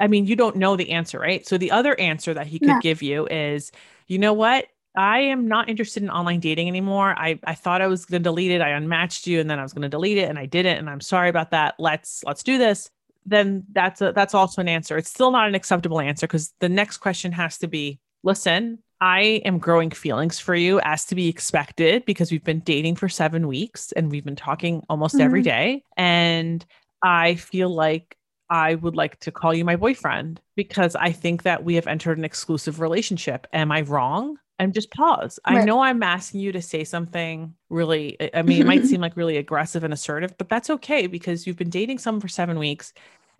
I 0.00 0.06
mean, 0.06 0.26
you 0.26 0.36
don't 0.36 0.56
know 0.56 0.76
the 0.76 0.90
answer, 0.90 1.18
right? 1.18 1.46
So 1.46 1.58
the 1.58 1.70
other 1.70 1.98
answer 1.98 2.34
that 2.34 2.46
he 2.46 2.58
could 2.60 2.68
No. 2.68 2.80
give 2.80 3.02
you 3.02 3.26
is, 3.28 3.72
you 4.06 4.18
know 4.18 4.32
what? 4.32 4.66
I 4.96 5.20
am 5.20 5.46
not 5.46 5.68
interested 5.68 6.02
in 6.02 6.10
online 6.10 6.40
dating 6.40 6.68
anymore. 6.68 7.14
I, 7.16 7.38
I 7.44 7.54
thought 7.54 7.82
I 7.82 7.86
was 7.86 8.04
going 8.04 8.22
to 8.22 8.24
delete 8.24 8.50
it. 8.50 8.60
I 8.60 8.70
unmatched 8.70 9.26
you 9.26 9.38
and 9.40 9.48
then 9.48 9.58
I 9.58 9.62
was 9.62 9.72
going 9.72 9.82
to 9.82 9.88
delete 9.88 10.18
it 10.18 10.28
and 10.28 10.38
I 10.38 10.46
didn't. 10.46 10.78
And 10.78 10.90
I'm 10.90 11.00
sorry 11.00 11.28
about 11.28 11.50
that. 11.52 11.74
Let's, 11.78 12.24
let's 12.24 12.42
do 12.42 12.58
this. 12.58 12.90
Then 13.26 13.64
that's 13.72 14.00
a, 14.00 14.12
that's 14.12 14.34
also 14.34 14.60
an 14.60 14.68
answer. 14.68 14.96
It's 14.96 15.10
still 15.10 15.30
not 15.30 15.46
an 15.48 15.54
acceptable 15.54 16.00
answer 16.00 16.26
because 16.26 16.52
the 16.60 16.68
next 16.68 16.98
question 16.98 17.30
has 17.32 17.58
to 17.58 17.68
be, 17.68 18.00
listen, 18.22 18.78
I 19.00 19.42
am 19.44 19.58
growing 19.58 19.90
feelings 19.90 20.40
for 20.40 20.54
you 20.56 20.80
as 20.82 21.04
to 21.06 21.14
be 21.14 21.28
expected 21.28 22.04
because 22.04 22.32
we've 22.32 22.42
been 22.42 22.60
dating 22.60 22.96
for 22.96 23.08
seven 23.08 23.46
weeks 23.46 23.92
and 23.92 24.10
we've 24.10 24.24
been 24.24 24.34
talking 24.36 24.82
almost 24.88 25.20
every 25.20 25.42
Mhm. 25.42 25.44
day. 25.44 25.84
And 25.96 26.64
I 27.02 27.36
feel 27.36 27.68
like 27.72 28.16
I 28.50 28.76
would 28.76 28.96
like 28.96 29.18
to 29.20 29.30
call 29.32 29.52
you 29.54 29.64
my 29.64 29.76
boyfriend 29.76 30.40
because 30.56 30.96
I 30.96 31.12
think 31.12 31.42
that 31.42 31.64
we 31.64 31.74
have 31.74 31.86
entered 31.86 32.18
an 32.18 32.24
exclusive 32.24 32.80
relationship. 32.80 33.46
Am 33.52 33.70
I 33.70 33.82
wrong? 33.82 34.36
And 34.60 34.74
just 34.74 34.90
pause. 34.90 35.38
I 35.44 35.64
know 35.64 35.80
I'm 35.82 36.02
asking 36.02 36.40
you 36.40 36.50
to 36.52 36.60
say 36.62 36.82
something 36.82 37.54
really, 37.70 38.16
I- 38.20 38.30
I 38.40 38.42
mean, 38.42 38.60
it 38.60 38.66
might 38.66 38.84
seem 38.86 39.00
like 39.00 39.16
really 39.16 39.36
aggressive 39.36 39.84
and 39.84 39.94
assertive, 39.94 40.36
but 40.36 40.48
that's 40.48 40.68
okay 40.70 41.06
because 41.06 41.46
you've 41.46 41.56
been 41.56 41.70
dating 41.70 41.98
someone 41.98 42.20
for 42.20 42.26
seven 42.28 42.58
weeks 42.58 42.92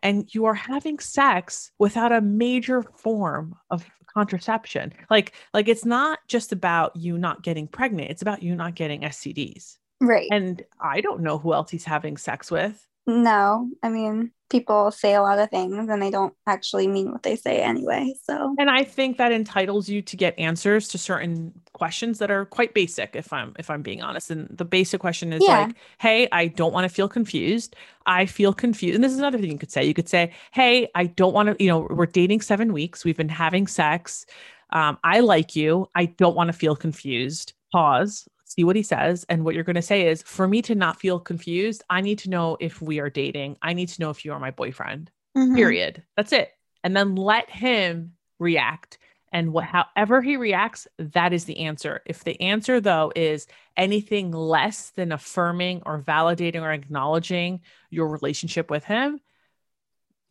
and 0.02 0.32
you 0.32 0.44
are 0.44 0.54
having 0.54 1.00
sex 1.00 1.72
without 1.80 2.12
a 2.12 2.20
major 2.20 2.82
form 2.82 3.56
of 3.70 3.84
contraception. 4.14 4.92
Like, 5.10 5.32
like 5.52 5.66
it's 5.66 5.84
not 5.84 6.20
just 6.28 6.52
about 6.52 6.94
you 6.94 7.18
not 7.18 7.42
getting 7.42 7.66
pregnant, 7.66 8.10
it's 8.10 8.22
about 8.22 8.42
you 8.42 8.54
not 8.54 8.76
getting 8.76 9.00
STDs. 9.00 9.76
Right. 10.00 10.28
And 10.30 10.62
I 10.80 11.00
don't 11.00 11.22
know 11.22 11.38
who 11.38 11.52
else 11.52 11.70
he's 11.70 11.84
having 11.84 12.16
sex 12.16 12.48
with. 12.50 12.86
No, 13.08 13.70
I 13.82 13.88
mean, 13.88 14.32
people 14.50 14.90
say 14.90 15.14
a 15.14 15.22
lot 15.22 15.38
of 15.38 15.48
things 15.48 15.88
and 15.88 16.02
they 16.02 16.10
don't 16.10 16.34
actually 16.46 16.86
mean 16.86 17.10
what 17.10 17.22
they 17.22 17.36
say 17.36 17.62
anyway. 17.62 18.14
So, 18.22 18.54
and 18.58 18.68
I 18.68 18.84
think 18.84 19.16
that 19.16 19.32
entitles 19.32 19.88
you 19.88 20.02
to 20.02 20.14
get 20.16 20.38
answers 20.38 20.88
to 20.88 20.98
certain 20.98 21.52
questions 21.72 22.18
that 22.18 22.30
are 22.30 22.44
quite 22.44 22.74
basic 22.74 23.16
if 23.16 23.32
I'm 23.32 23.54
if 23.58 23.70
I'm 23.70 23.80
being 23.80 24.02
honest. 24.02 24.30
And 24.30 24.46
the 24.50 24.66
basic 24.66 25.00
question 25.00 25.32
is 25.32 25.42
yeah. 25.42 25.60
like, 25.60 25.76
"Hey, 25.98 26.28
I 26.32 26.48
don't 26.48 26.74
want 26.74 26.84
to 26.84 26.94
feel 26.94 27.08
confused. 27.08 27.76
I 28.04 28.26
feel 28.26 28.52
confused." 28.52 28.96
And 28.96 29.02
this 29.02 29.12
is 29.12 29.18
another 29.18 29.38
thing 29.38 29.52
you 29.52 29.58
could 29.58 29.72
say. 29.72 29.86
You 29.86 29.94
could 29.94 30.08
say, 30.08 30.32
"Hey, 30.52 30.88
I 30.94 31.06
don't 31.06 31.32
want 31.32 31.48
to, 31.48 31.64
you 31.64 31.70
know, 31.70 31.86
we're 31.90 32.04
dating 32.04 32.42
7 32.42 32.74
weeks. 32.74 33.06
We've 33.06 33.16
been 33.16 33.30
having 33.30 33.66
sex. 33.66 34.26
Um, 34.68 34.98
I 35.02 35.20
like 35.20 35.56
you. 35.56 35.88
I 35.94 36.04
don't 36.04 36.36
want 36.36 36.48
to 36.48 36.52
feel 36.52 36.76
confused." 36.76 37.54
Pause 37.72 38.28
see 38.48 38.64
what 38.64 38.76
he 38.76 38.82
says. 38.82 39.24
And 39.28 39.44
what 39.44 39.54
you're 39.54 39.64
going 39.64 39.76
to 39.76 39.82
say 39.82 40.08
is 40.08 40.22
for 40.22 40.48
me 40.48 40.62
to 40.62 40.74
not 40.74 40.98
feel 40.98 41.20
confused, 41.20 41.84
I 41.88 42.00
need 42.00 42.18
to 42.20 42.30
know 42.30 42.56
if 42.58 42.82
we 42.82 42.98
are 42.98 43.10
dating. 43.10 43.56
I 43.62 43.74
need 43.74 43.88
to 43.90 44.00
know 44.00 44.10
if 44.10 44.24
you 44.24 44.32
are 44.32 44.40
my 44.40 44.50
boyfriend, 44.50 45.10
mm-hmm. 45.36 45.54
period. 45.54 46.02
That's 46.16 46.32
it. 46.32 46.50
And 46.82 46.96
then 46.96 47.14
let 47.14 47.50
him 47.50 48.14
react. 48.38 48.98
And 49.30 49.52
what, 49.52 49.64
however 49.64 50.22
he 50.22 50.38
reacts, 50.38 50.88
that 50.98 51.34
is 51.34 51.44
the 51.44 51.60
answer. 51.60 52.00
If 52.06 52.24
the 52.24 52.40
answer, 52.40 52.80
though, 52.80 53.12
is 53.14 53.46
anything 53.76 54.32
less 54.32 54.90
than 54.90 55.12
affirming 55.12 55.82
or 55.84 56.00
validating 56.00 56.62
or 56.62 56.72
acknowledging 56.72 57.60
your 57.90 58.08
relationship 58.08 58.70
with 58.70 58.84
him, 58.84 59.20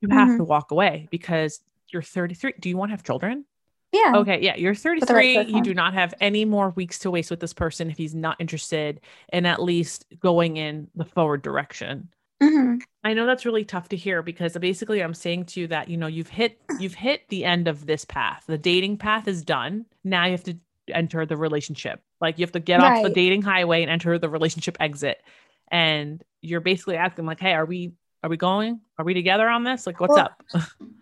you 0.02 0.10
have 0.10 0.30
mm-hmm. 0.30 0.38
to 0.38 0.44
walk 0.44 0.72
away 0.72 1.08
because 1.12 1.60
you're 1.90 2.02
33. 2.02 2.56
Do 2.60 2.70
you 2.70 2.78
want 2.78 2.90
to 2.90 2.94
have 2.94 3.04
children? 3.04 3.46
Yeah. 3.92 4.14
Okay. 4.18 4.42
Yeah. 4.42 4.56
You're 4.56 4.76
33. 4.76 5.38
Right 5.38 5.48
you 5.48 5.62
do 5.62 5.74
not 5.74 5.94
have 5.94 6.14
any 6.20 6.46
more 6.46 6.72
weeks 6.72 7.00
to 7.00 7.12
waste 7.12 7.32
with 7.32 7.40
this 7.40 7.54
person 7.54 7.90
if 7.90 7.98
he's 7.98 8.14
not 8.14 8.36
interested 8.40 9.02
in 9.32 9.46
at 9.46 9.62
least 9.62 10.06
going 10.20 10.58
in 10.58 10.90
the 10.96 11.06
forward 11.06 11.42
direction. 11.42 12.10
Mm-hmm. 12.42 12.78
I 13.04 13.14
know 13.14 13.26
that's 13.26 13.46
really 13.46 13.66
tough 13.66 13.90
to 13.90 13.96
hear 13.96 14.22
because 14.22 14.56
basically 14.58 15.02
I'm 15.02 15.14
saying 15.14 15.46
to 15.46 15.62
you 15.62 15.68
that 15.68 15.90
you 15.90 15.98
know 15.98 16.08
you've 16.08 16.30
hit 16.30 16.60
you've 16.80 16.94
hit 16.94 17.28
the 17.30 17.46
end 17.46 17.68
of 17.68 17.86
this 17.86 18.06
path. 18.06 18.44
The 18.48 18.58
dating 18.58 18.98
path 18.98 19.28
is 19.28 19.44
done. 19.44 19.86
Now 20.04 20.26
you 20.26 20.32
have 20.32 20.44
to 20.44 20.58
enter 20.94 21.26
the 21.26 21.38
relationship. 21.38 22.02
Like 22.22 22.38
you 22.38 22.44
have 22.44 22.52
to 22.54 22.60
get 22.60 22.80
right. 22.80 22.98
off 22.98 23.04
the 23.04 23.10
dating 23.10 23.42
highway 23.42 23.82
and 23.82 23.92
enter 23.92 24.18
the 24.20 24.30
relationship 24.30 24.78
exit. 24.80 25.22
And 25.70 26.24
you're 26.42 26.62
basically 26.62 26.96
asking 26.96 27.26
like, 27.26 27.40
"Hey, 27.40 27.54
are 27.54 27.66
we 27.66 27.94
are 28.24 28.30
we 28.30 28.38
going? 28.38 28.82
Are 28.98 29.06
we 29.06 29.14
together 29.14 29.50
on 29.50 29.64
this? 29.64 29.88
Like 29.88 30.00
what's 30.00 30.14
well, 30.14 30.30
up?" 30.54 30.64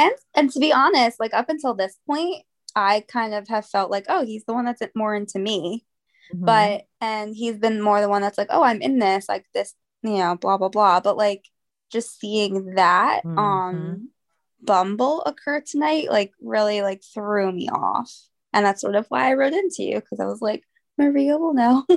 and 0.00 0.12
and 0.34 0.50
to 0.50 0.58
be 0.58 0.72
honest 0.72 1.20
like 1.20 1.34
up 1.34 1.48
until 1.48 1.74
this 1.74 1.96
point 2.06 2.42
i 2.74 3.04
kind 3.06 3.34
of 3.34 3.46
have 3.46 3.66
felt 3.66 3.90
like 3.90 4.06
oh 4.08 4.24
he's 4.24 4.44
the 4.44 4.54
one 4.54 4.64
that's 4.64 4.82
more 4.96 5.14
into 5.14 5.38
me. 5.38 5.84
Mm-hmm. 6.32 6.44
but 6.44 6.82
and 7.00 7.34
he's 7.34 7.58
been 7.58 7.82
more 7.82 8.00
the 8.00 8.08
one 8.08 8.22
that's 8.22 8.38
like 8.38 8.48
oh 8.50 8.62
i'm 8.62 8.80
in 8.80 9.00
this 9.00 9.28
like 9.28 9.46
this 9.52 9.74
you 10.02 10.18
know 10.18 10.36
blah 10.36 10.56
blah 10.56 10.68
blah. 10.68 11.00
But 11.00 11.16
like 11.16 11.44
just 11.90 12.18
seeing 12.18 12.74
that 12.76 13.22
mm-hmm. 13.24 13.38
on 13.38 14.08
bumble 14.62 15.22
occur 15.22 15.60
tonight 15.60 16.10
like 16.10 16.32
really 16.40 16.82
like 16.82 17.02
threw 17.02 17.50
me 17.50 17.68
off. 17.68 18.12
And 18.52 18.66
that's 18.66 18.80
sort 18.80 18.96
of 18.96 19.06
why 19.08 19.30
i 19.30 19.34
wrote 19.34 19.52
into 19.52 19.82
you 19.82 19.96
because 19.96 20.20
i 20.20 20.26
was 20.26 20.40
like 20.40 20.64
maria 20.98 21.36
will 21.38 21.54
know. 21.54 21.84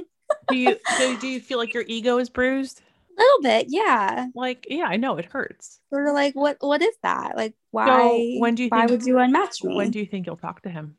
Do 0.50 0.58
you 0.58 0.78
do, 0.98 1.18
do 1.20 1.28
you 1.28 1.40
feel 1.40 1.60
like 1.60 1.76
your 1.76 1.84
ego 1.88 2.18
is 2.18 2.30
bruised 2.30 2.82
a 3.18 3.22
little 3.22 3.42
bit, 3.42 3.68
yeah. 3.70 4.28
Like, 4.36 4.66
yeah, 4.70 4.86
I 4.86 4.98
know 4.98 5.18
it 5.18 5.26
hurts. 5.26 5.80
Sort 5.90 6.08
of 6.08 6.14
like, 6.14 6.36
what 6.36 6.58
what 6.62 6.82
is 6.82 6.96
that? 7.04 7.36
Like, 7.36 7.54
why? 7.72 7.86
So 7.86 8.40
when 8.40 8.56
do 8.56 8.64
you? 8.64 8.70
Why 8.70 8.88
think, 8.88 8.92
would 8.92 9.08
you 9.08 9.16
unmatch 9.16 9.64
me? 9.64 9.76
When 9.76 9.92
do 9.92 10.00
you 10.00 10.06
think 10.06 10.26
you'll 10.26 10.38
talk 10.38 10.62
to 10.64 10.70
him? 10.70 10.96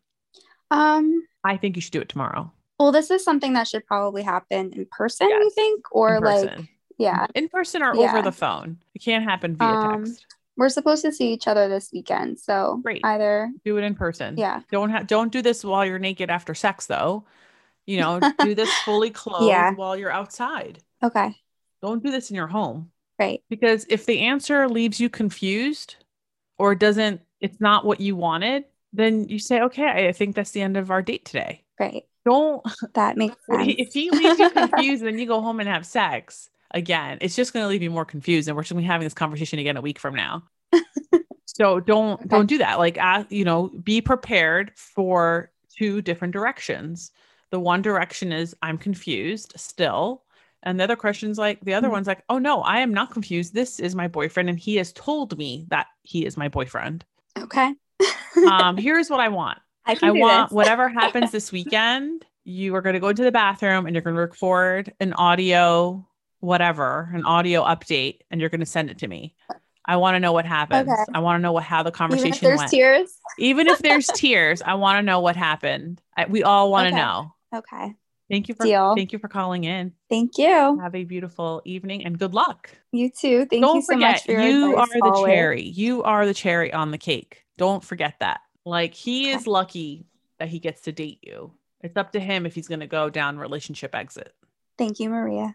Um, 0.70 1.26
I 1.44 1.56
think 1.56 1.76
you 1.76 1.82
should 1.82 1.92
do 1.92 2.00
it 2.00 2.08
tomorrow. 2.08 2.52
Well, 2.78 2.92
this 2.92 3.10
is 3.10 3.24
something 3.24 3.52
that 3.52 3.68
should 3.68 3.86
probably 3.86 4.22
happen 4.22 4.72
in 4.72 4.86
person. 4.90 5.28
Yes. 5.28 5.40
You 5.42 5.50
think, 5.50 5.84
or 5.92 6.20
like, 6.20 6.58
yeah, 6.98 7.26
in 7.34 7.48
person 7.48 7.82
or 7.82 7.94
yeah. 7.94 8.10
over 8.10 8.22
the 8.22 8.32
phone? 8.32 8.78
It 8.94 9.00
can't 9.00 9.24
happen 9.24 9.56
via 9.56 9.68
um, 9.68 10.04
text. 10.04 10.26
We're 10.56 10.68
supposed 10.68 11.02
to 11.02 11.12
see 11.12 11.32
each 11.32 11.48
other 11.48 11.68
this 11.68 11.90
weekend, 11.92 12.38
so 12.38 12.80
Great. 12.82 13.00
either 13.04 13.50
do 13.64 13.76
it 13.76 13.82
in 13.82 13.94
person. 13.94 14.36
Yeah. 14.36 14.60
Don't 14.70 14.90
have 14.90 15.06
don't 15.06 15.32
do 15.32 15.42
this 15.42 15.64
while 15.64 15.84
you're 15.84 15.98
naked 15.98 16.30
after 16.30 16.54
sex, 16.54 16.86
though. 16.86 17.24
You 17.86 17.98
know, 17.98 18.20
do 18.40 18.54
this 18.54 18.72
fully 18.84 19.10
clothed 19.10 19.48
yeah. 19.48 19.72
while 19.72 19.96
you're 19.96 20.12
outside. 20.12 20.80
Okay. 21.02 21.36
Don't 21.84 22.02
do 22.02 22.10
this 22.10 22.30
in 22.30 22.36
your 22.36 22.46
home. 22.46 22.90
Right. 23.18 23.42
Because 23.50 23.84
if 23.90 24.06
the 24.06 24.20
answer 24.20 24.66
leaves 24.70 24.98
you 24.98 25.10
confused 25.10 25.96
or 26.56 26.74
doesn't, 26.74 27.20
it's 27.42 27.60
not 27.60 27.84
what 27.84 28.00
you 28.00 28.16
wanted, 28.16 28.64
then 28.94 29.28
you 29.28 29.38
say, 29.38 29.60
okay, 29.60 30.08
I 30.08 30.12
think 30.12 30.34
that's 30.34 30.52
the 30.52 30.62
end 30.62 30.78
of 30.78 30.90
our 30.90 31.02
date 31.02 31.26
today. 31.26 31.62
Right. 31.78 32.04
Don't. 32.24 32.66
That 32.94 33.18
makes 33.18 33.36
sense. 33.50 33.74
If 33.76 33.92
he 33.92 34.10
leaves 34.10 34.38
you 34.38 34.48
confused, 34.50 35.04
then 35.04 35.18
you 35.18 35.26
go 35.26 35.42
home 35.42 35.60
and 35.60 35.68
have 35.68 35.84
sex 35.84 36.48
again. 36.70 37.18
It's 37.20 37.36
just 37.36 37.52
going 37.52 37.64
to 37.64 37.68
leave 37.68 37.82
you 37.82 37.90
more 37.90 38.06
confused. 38.06 38.48
And 38.48 38.56
we're 38.56 38.62
just 38.62 38.72
going 38.72 38.82
to 38.82 38.86
be 38.86 38.90
having 38.90 39.04
this 39.04 39.12
conversation 39.12 39.58
again 39.58 39.76
a 39.76 39.82
week 39.82 39.98
from 39.98 40.14
now. 40.14 40.42
so 41.44 41.80
don't, 41.80 42.14
okay. 42.14 42.28
don't 42.30 42.46
do 42.46 42.56
that. 42.58 42.78
Like, 42.78 42.96
uh, 42.96 43.24
you 43.28 43.44
know, 43.44 43.68
be 43.68 44.00
prepared 44.00 44.72
for 44.74 45.52
two 45.76 46.00
different 46.00 46.32
directions. 46.32 47.10
The 47.50 47.60
one 47.60 47.82
direction 47.82 48.32
is 48.32 48.56
I'm 48.62 48.78
confused 48.78 49.52
still 49.56 50.23
and 50.64 50.80
the 50.80 50.84
other 50.84 50.96
question's 50.96 51.38
like, 51.38 51.60
the 51.60 51.74
other 51.74 51.86
mm-hmm. 51.86 51.92
one's 51.92 52.06
like, 52.06 52.24
oh 52.28 52.38
no, 52.38 52.62
I 52.62 52.80
am 52.80 52.92
not 52.92 53.10
confused. 53.10 53.54
This 53.54 53.78
is 53.78 53.94
my 53.94 54.08
boyfriend, 54.08 54.48
and 54.48 54.58
he 54.58 54.76
has 54.76 54.92
told 54.92 55.38
me 55.38 55.66
that 55.68 55.86
he 56.02 56.26
is 56.26 56.36
my 56.36 56.48
boyfriend. 56.48 57.04
Okay. 57.38 57.74
um, 58.50 58.76
here's 58.78 59.10
what 59.10 59.20
I 59.20 59.28
want. 59.28 59.58
I, 59.86 59.96
I 60.02 60.10
want 60.10 60.50
whatever 60.50 60.88
happens 61.00 61.30
this 61.30 61.52
weekend, 61.52 62.24
you 62.44 62.74
are 62.74 62.82
going 62.82 62.94
to 62.94 63.00
go 63.00 63.08
into 63.08 63.22
the 63.22 63.32
bathroom 63.32 63.86
and 63.86 63.94
you're 63.94 64.02
going 64.02 64.16
to 64.16 64.20
record 64.20 64.92
an 65.00 65.12
audio, 65.14 66.06
whatever, 66.40 67.10
an 67.14 67.24
audio 67.24 67.62
update, 67.62 68.20
and 68.30 68.40
you're 68.40 68.50
going 68.50 68.60
to 68.60 68.66
send 68.66 68.90
it 68.90 68.98
to 68.98 69.08
me. 69.08 69.34
I 69.86 69.96
want 69.96 70.14
to 70.14 70.20
know 70.20 70.32
what 70.32 70.46
happens. 70.46 70.88
Okay. 70.88 71.12
I 71.12 71.18
want 71.18 71.38
to 71.38 71.42
know 71.42 71.52
what 71.52 71.64
how 71.64 71.82
the 71.82 71.90
conversation 71.90 72.28
Even 72.28 72.36
if 72.36 72.40
there's 72.40 72.58
went. 72.58 72.70
Tears. 72.70 73.18
Even 73.38 73.66
if 73.68 73.78
there's 73.80 74.06
tears, 74.14 74.62
I 74.62 74.74
want 74.74 74.98
to 74.98 75.02
know 75.02 75.20
what 75.20 75.36
happened. 75.36 76.00
I, 76.16 76.24
we 76.26 76.42
all 76.42 76.70
want 76.70 76.88
to 76.88 76.94
okay. 76.94 77.02
know. 77.02 77.34
Okay. 77.54 77.94
Thank 78.30 78.48
you 78.48 78.54
for 78.54 78.64
Deal. 78.64 78.94
thank 78.96 79.12
you 79.12 79.18
for 79.18 79.28
calling 79.28 79.64
in. 79.64 79.92
Thank 80.08 80.38
you. 80.38 80.78
Have 80.80 80.94
a 80.94 81.04
beautiful 81.04 81.60
evening 81.66 82.04
and 82.06 82.18
good 82.18 82.32
luck. 82.32 82.70
You 82.90 83.10
too. 83.10 83.46
Thank 83.50 83.62
Don't 83.62 83.76
you 83.76 83.82
so 83.82 83.96
much 83.96 84.24
for 84.24 84.32
your 84.32 84.42
You 84.42 84.76
are 84.76 84.86
the 84.86 85.00
always. 85.04 85.30
cherry. 85.30 85.62
You 85.62 86.02
are 86.04 86.24
the 86.24 86.32
cherry 86.32 86.72
on 86.72 86.90
the 86.90 86.98
cake. 86.98 87.44
Don't 87.58 87.84
forget 87.84 88.14
that. 88.20 88.40
Like 88.64 88.94
he 88.94 89.28
okay. 89.28 89.36
is 89.36 89.46
lucky 89.46 90.06
that 90.38 90.48
he 90.48 90.58
gets 90.58 90.80
to 90.82 90.92
date 90.92 91.18
you. 91.22 91.52
It's 91.82 91.98
up 91.98 92.12
to 92.12 92.20
him 92.20 92.46
if 92.46 92.54
he's 92.54 92.66
going 92.66 92.80
to 92.80 92.86
go 92.86 93.10
down 93.10 93.36
relationship 93.38 93.94
exit. 93.94 94.32
Thank 94.78 95.00
you, 95.00 95.10
Maria. 95.10 95.52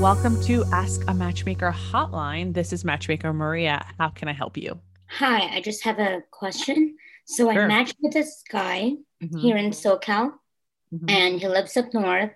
Welcome 0.00 0.42
to 0.44 0.64
Ask 0.72 1.02
a 1.08 1.14
Matchmaker 1.14 1.70
hotline. 1.72 2.54
This 2.54 2.72
is 2.72 2.84
Matchmaker 2.86 3.34
Maria. 3.34 3.84
How 3.98 4.08
can 4.08 4.28
I 4.28 4.32
help 4.32 4.56
you? 4.56 4.80
Hi, 5.06 5.56
I 5.56 5.60
just 5.60 5.84
have 5.84 5.98
a 5.98 6.22
question. 6.30 6.96
So 7.24 7.50
sure. 7.52 7.64
I 7.64 7.66
matched 7.66 7.96
with 8.00 8.12
this 8.12 8.42
guy 8.50 8.94
mm-hmm. 9.22 9.38
here 9.38 9.56
in 9.56 9.70
SoCal, 9.70 10.32
mm-hmm. 10.92 11.08
and 11.08 11.40
he 11.40 11.48
lives 11.48 11.76
up 11.76 11.92
north. 11.94 12.32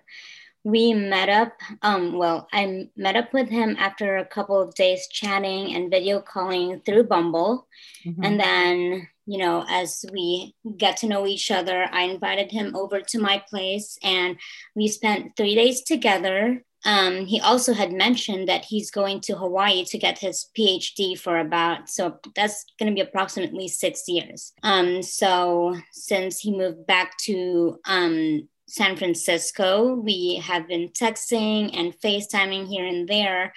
We 0.63 0.93
met 0.93 1.29
up. 1.29 1.53
Um, 1.81 2.17
well, 2.17 2.47
I 2.51 2.89
met 2.97 3.15
up 3.15 3.33
with 3.33 3.49
him 3.49 3.75
after 3.79 4.17
a 4.17 4.25
couple 4.25 4.59
of 4.59 4.75
days 4.75 5.07
chatting 5.07 5.73
and 5.75 5.89
video 5.89 6.19
calling 6.19 6.81
through 6.85 7.03
Bumble, 7.03 7.67
mm-hmm. 8.05 8.23
and 8.23 8.39
then 8.39 9.07
you 9.25 9.37
know, 9.37 9.63
as 9.69 10.03
we 10.11 10.55
get 10.75 10.97
to 10.97 11.07
know 11.07 11.27
each 11.27 11.51
other, 11.51 11.87
I 11.91 12.01
invited 12.01 12.51
him 12.51 12.75
over 12.75 12.99
to 12.99 13.19
my 13.19 13.43
place, 13.47 13.97
and 14.01 14.37
we 14.75 14.87
spent 14.87 15.37
three 15.37 15.53
days 15.53 15.83
together 15.83 16.63
um, 16.85 17.25
he 17.25 17.41
also 17.41 17.73
had 17.73 17.91
mentioned 17.91 18.47
that 18.47 18.65
he's 18.65 18.89
going 18.89 19.19
to 19.21 19.35
Hawaii 19.35 19.83
to 19.85 19.97
get 19.97 20.17
his 20.17 20.49
PhD 20.57 21.19
for 21.19 21.37
about, 21.37 21.89
so 21.89 22.19
that's 22.35 22.65
going 22.77 22.89
to 22.89 22.95
be 22.95 23.05
approximately 23.05 23.67
six 23.67 24.07
years. 24.07 24.53
Um, 24.63 25.03
so 25.03 25.75
since 25.91 26.39
he 26.39 26.55
moved 26.55 26.87
back 26.87 27.17
to 27.19 27.79
um, 27.85 28.47
San 28.67 28.95
Francisco, 28.95 29.93
we 29.93 30.41
have 30.43 30.67
been 30.67 30.89
texting 30.89 31.77
and 31.77 31.93
FaceTiming 31.99 32.67
here 32.67 32.85
and 32.85 33.07
there. 33.07 33.53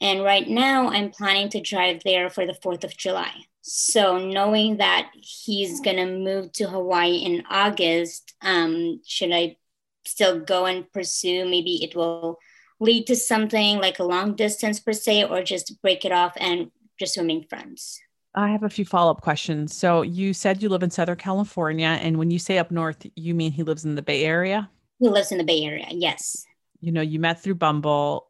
And 0.00 0.22
right 0.22 0.48
now, 0.48 0.88
I'm 0.88 1.10
planning 1.10 1.48
to 1.50 1.60
drive 1.60 2.02
there 2.04 2.28
for 2.28 2.46
the 2.46 2.54
4th 2.54 2.84
of 2.84 2.96
July. 2.96 3.32
So, 3.62 4.18
knowing 4.18 4.78
that 4.78 5.10
he's 5.14 5.80
going 5.80 5.96
to 5.96 6.06
move 6.06 6.50
to 6.54 6.68
Hawaii 6.68 7.18
in 7.18 7.44
August, 7.48 8.34
um, 8.42 9.00
should 9.06 9.30
I 9.32 9.56
still 10.04 10.40
go 10.40 10.66
and 10.66 10.90
pursue? 10.92 11.44
Maybe 11.44 11.84
it 11.84 11.94
will 11.94 12.40
lead 12.82 13.06
to 13.06 13.16
something 13.16 13.78
like 13.78 13.98
a 13.98 14.04
long 14.04 14.34
distance 14.34 14.80
per 14.80 14.92
se, 14.92 15.24
or 15.24 15.42
just 15.42 15.80
break 15.80 16.04
it 16.04 16.12
off 16.12 16.34
and 16.38 16.70
just 16.98 17.16
remain 17.16 17.46
friends? 17.46 18.00
I 18.34 18.48
have 18.48 18.62
a 18.62 18.70
few 18.70 18.84
follow 18.84 19.10
up 19.10 19.20
questions. 19.20 19.76
So 19.76 20.02
you 20.02 20.32
said 20.32 20.62
you 20.62 20.68
live 20.68 20.82
in 20.82 20.90
Southern 20.90 21.16
California, 21.16 21.98
and 22.00 22.16
when 22.18 22.30
you 22.30 22.38
say 22.38 22.58
up 22.58 22.70
north, 22.70 23.06
you 23.14 23.34
mean 23.34 23.52
he 23.52 23.62
lives 23.62 23.84
in 23.84 23.94
the 23.94 24.02
Bay 24.02 24.24
Area? 24.24 24.70
He 24.98 25.08
lives 25.08 25.32
in 25.32 25.38
the 25.38 25.44
Bay 25.44 25.64
Area, 25.64 25.86
yes. 25.90 26.44
You 26.80 26.92
know, 26.92 27.02
you 27.02 27.18
met 27.18 27.40
through 27.40 27.56
Bumble. 27.56 28.28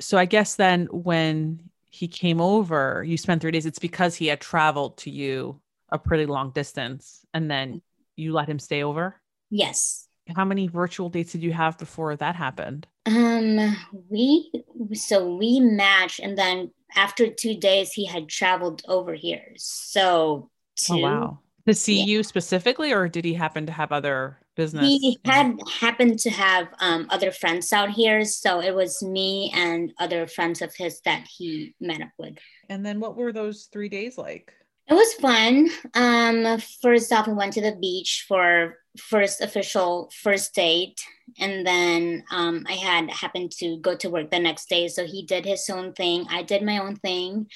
So 0.00 0.18
I 0.18 0.24
guess 0.24 0.54
then 0.54 0.86
when 0.90 1.60
he 1.90 2.08
came 2.08 2.40
over, 2.40 3.04
you 3.06 3.16
spent 3.16 3.42
three 3.42 3.50
days, 3.50 3.66
it's 3.66 3.78
because 3.78 4.14
he 4.14 4.28
had 4.28 4.40
traveled 4.40 4.98
to 4.98 5.10
you 5.10 5.60
a 5.90 5.98
pretty 5.98 6.26
long 6.26 6.50
distance 6.52 7.26
and 7.34 7.50
then 7.50 7.82
you 8.16 8.32
let 8.32 8.48
him 8.48 8.58
stay 8.58 8.82
over? 8.82 9.16
Yes. 9.50 10.06
how 10.36 10.44
many 10.44 10.68
virtual 10.68 11.08
dates 11.08 11.32
did 11.32 11.42
you 11.42 11.52
have 11.52 11.76
before 11.78 12.14
that 12.16 12.36
happened? 12.36 12.86
Um, 13.06 13.76
we 14.08 14.50
so 14.92 15.34
we 15.34 15.60
matched, 15.60 16.20
and 16.20 16.36
then 16.36 16.70
after 16.94 17.28
two 17.28 17.56
days, 17.56 17.92
he 17.92 18.04
had 18.04 18.28
traveled 18.28 18.82
over 18.88 19.14
here. 19.14 19.52
So 19.56 20.50
two, 20.76 20.94
oh 20.94 20.98
wow, 20.98 21.38
to 21.66 21.74
see 21.74 21.98
yeah. 21.98 22.04
you 22.04 22.22
specifically, 22.22 22.92
or 22.92 23.08
did 23.08 23.24
he 23.24 23.34
happen 23.34 23.66
to 23.66 23.72
have 23.72 23.92
other 23.92 24.38
business? 24.54 24.84
He 24.84 25.18
had 25.24 25.58
happened 25.80 26.18
to 26.20 26.30
have 26.30 26.68
um, 26.80 27.06
other 27.10 27.30
friends 27.30 27.72
out 27.72 27.90
here, 27.90 28.24
so 28.24 28.60
it 28.60 28.74
was 28.74 29.02
me 29.02 29.50
and 29.54 29.92
other 29.98 30.26
friends 30.26 30.60
of 30.60 30.74
his 30.74 31.00
that 31.06 31.26
he 31.26 31.74
met 31.80 32.02
up 32.02 32.10
with. 32.18 32.36
And 32.68 32.84
then, 32.84 33.00
what 33.00 33.16
were 33.16 33.32
those 33.32 33.68
three 33.72 33.88
days 33.88 34.18
like? 34.18 34.52
It 34.90 34.94
was 34.94 35.14
fun. 35.14 35.70
Um, 35.94 36.58
first 36.82 37.12
off, 37.12 37.28
we 37.28 37.32
went 37.32 37.52
to 37.52 37.60
the 37.60 37.76
beach 37.76 38.24
for 38.26 38.74
first 38.98 39.40
official 39.40 40.10
first 40.20 40.52
date, 40.52 41.00
and 41.38 41.64
then 41.64 42.24
um, 42.32 42.66
I 42.68 42.72
had 42.72 43.08
happened 43.08 43.52
to 43.60 43.78
go 43.78 43.94
to 43.94 44.10
work 44.10 44.32
the 44.32 44.40
next 44.40 44.68
day, 44.68 44.88
so 44.88 45.06
he 45.06 45.24
did 45.24 45.44
his 45.44 45.70
own 45.70 45.92
thing. 45.92 46.26
I 46.28 46.42
did 46.42 46.62
my 46.62 46.78
own 46.78 46.96
thing, 46.96 47.46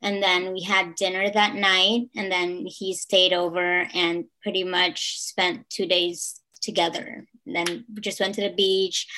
and 0.00 0.22
then 0.22 0.52
we 0.52 0.62
had 0.62 0.94
dinner 0.94 1.28
that 1.28 1.56
night, 1.56 2.02
and 2.14 2.30
then 2.30 2.64
he 2.66 2.94
stayed 2.94 3.32
over 3.32 3.88
and 3.92 4.26
pretty 4.44 4.62
much 4.62 5.18
spent 5.18 5.68
two 5.68 5.86
days 5.86 6.40
together. 6.62 7.26
And 7.46 7.56
then 7.56 7.84
we 7.92 8.00
just 8.00 8.20
went 8.20 8.36
to 8.36 8.42
the 8.42 8.54
beach, 8.54 9.08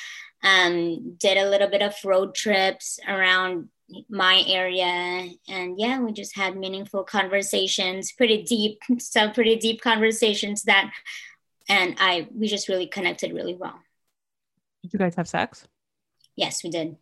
um, 0.42 1.16
did 1.18 1.36
a 1.36 1.50
little 1.50 1.68
bit 1.68 1.82
of 1.82 1.94
road 2.02 2.34
trips 2.34 2.98
around 3.06 3.68
my 4.08 4.44
area. 4.46 5.30
And 5.48 5.78
yeah 5.78 6.00
we 6.00 6.12
just 6.12 6.36
had 6.36 6.56
meaningful 6.56 7.04
conversations 7.04 8.12
pretty 8.12 8.42
deep 8.42 8.80
some 8.98 9.32
pretty 9.32 9.56
deep 9.56 9.80
conversations 9.80 10.64
that 10.64 10.90
and 11.68 11.96
i 11.98 12.28
we 12.34 12.48
just 12.48 12.68
really 12.68 12.86
connected 12.86 13.32
really 13.32 13.54
well. 13.54 13.78
Did 14.82 14.92
you 14.92 14.98
guys 14.98 15.14
have 15.16 15.28
sex? 15.28 15.66
Yes 16.36 16.62
we 16.62 16.70
did. 16.70 16.96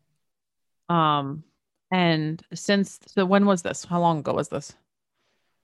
Um 0.89 1.45
and 1.93 2.43
since 2.55 2.99
so 3.07 3.25
when 3.25 3.47
was 3.47 3.63
this? 3.63 3.85
How 3.85 4.01
long 4.01 4.19
ago 4.19 4.35
was 4.35 4.49
this? 4.49 4.75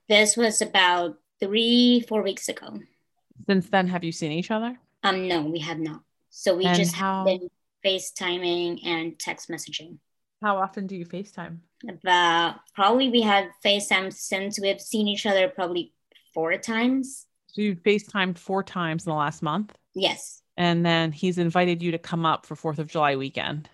This 0.09 0.35
was 0.37 0.61
about 0.61 1.17
three 1.39 2.05
four 2.07 2.21
weeks 2.21 2.49
ago. 2.49 2.79
Since 3.47 3.69
then 3.69 3.87
have 3.87 4.03
you 4.03 4.11
seen 4.11 4.31
each 4.31 4.51
other? 4.51 4.77
Um 5.03 5.27
no 5.27 5.41
we 5.41 5.59
have 5.59 5.79
not. 5.79 6.01
So 6.29 6.55
we 6.55 6.65
and 6.65 6.75
just 6.75 6.95
how... 6.95 7.17
have 7.17 7.25
been 7.25 7.49
facetiming 7.85 8.85
and 8.85 9.19
text 9.19 9.49
messaging 9.49 9.97
how 10.43 10.57
often 10.57 10.85
do 10.85 10.95
you 10.95 11.05
FaceTime? 11.05 11.57
About 11.87 12.57
probably 12.75 13.09
we 13.09 13.21
have 13.21 13.45
FaceTime 13.65 14.13
since 14.13 14.59
we've 14.59 14.79
seen 14.79 15.07
each 15.07 15.25
other 15.25 15.47
probably 15.47 15.93
four 16.33 16.55
times. 16.57 17.25
So 17.47 17.61
you 17.61 17.75
FaceTimed 17.75 18.37
four 18.37 18.61
times 18.63 19.05
in 19.05 19.09
the 19.09 19.15
last 19.15 19.41
month? 19.41 19.73
Yes. 19.95 20.41
And 20.57 20.85
then 20.85 21.11
he's 21.11 21.37
invited 21.37 21.81
you 21.81 21.91
to 21.91 21.97
come 21.97 22.25
up 22.25 22.45
for 22.45 22.55
Fourth 22.55 22.79
of 22.79 22.87
July 22.87 23.15
weekend. 23.15 23.69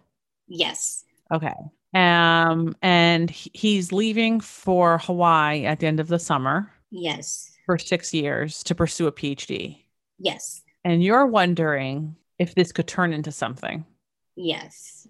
Yes. 0.48 1.04
Okay. 1.32 1.54
Um, 1.94 2.76
and 2.82 3.30
he's 3.30 3.92
leaving 3.92 4.40
for 4.40 5.00
Hawaii 5.00 5.66
at 5.66 5.80
the 5.80 5.88
end 5.88 6.00
of 6.00 6.08
the 6.08 6.20
summer. 6.20 6.72
Yes. 6.92 7.52
For 7.66 7.78
six 7.78 8.14
years 8.14 8.64
to 8.64 8.76
pursue 8.76 9.08
a 9.08 9.12
PhD. 9.12 9.84
Yes. 10.18 10.62
And 10.84 11.04
you're 11.04 11.26
wondering 11.26 12.16
if 12.38 12.56
this 12.56 12.72
could 12.72 12.88
turn 12.88 13.14
into 13.14 13.32
something. 13.32 13.86
Yes 14.36 15.08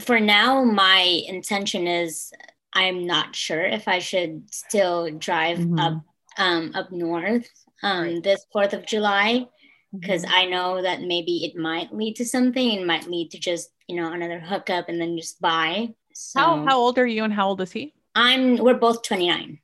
for 0.00 0.20
now, 0.20 0.64
my 0.64 1.22
intention 1.26 1.86
is 1.86 2.32
I'm 2.72 3.06
not 3.06 3.36
sure 3.36 3.64
if 3.64 3.88
I 3.88 3.98
should 3.98 4.52
still 4.52 5.10
drive 5.10 5.58
mm-hmm. 5.58 5.78
up 5.78 6.02
um, 6.36 6.72
up 6.74 6.90
north 6.90 7.48
um, 7.82 8.20
this 8.20 8.44
Fourth 8.52 8.72
of 8.72 8.86
July 8.86 9.46
because 9.92 10.24
mm-hmm. 10.24 10.34
I 10.34 10.44
know 10.46 10.82
that 10.82 11.02
maybe 11.02 11.44
it 11.44 11.56
might 11.56 11.94
lead 11.94 12.16
to 12.16 12.24
something. 12.24 12.72
It 12.72 12.86
might 12.86 13.08
lead 13.08 13.30
to 13.32 13.38
just 13.38 13.70
you 13.86 13.96
know 13.96 14.12
another 14.12 14.40
hookup 14.40 14.88
and 14.88 15.00
then 15.00 15.16
just 15.16 15.40
bye. 15.40 15.90
So, 16.14 16.40
how 16.40 16.64
how 16.64 16.78
old 16.78 16.98
are 16.98 17.06
you 17.06 17.24
and 17.24 17.32
how 17.32 17.48
old 17.48 17.60
is 17.60 17.72
he? 17.72 17.94
I'm 18.14 18.56
we're 18.56 18.74
both 18.74 19.02
29. 19.02 19.58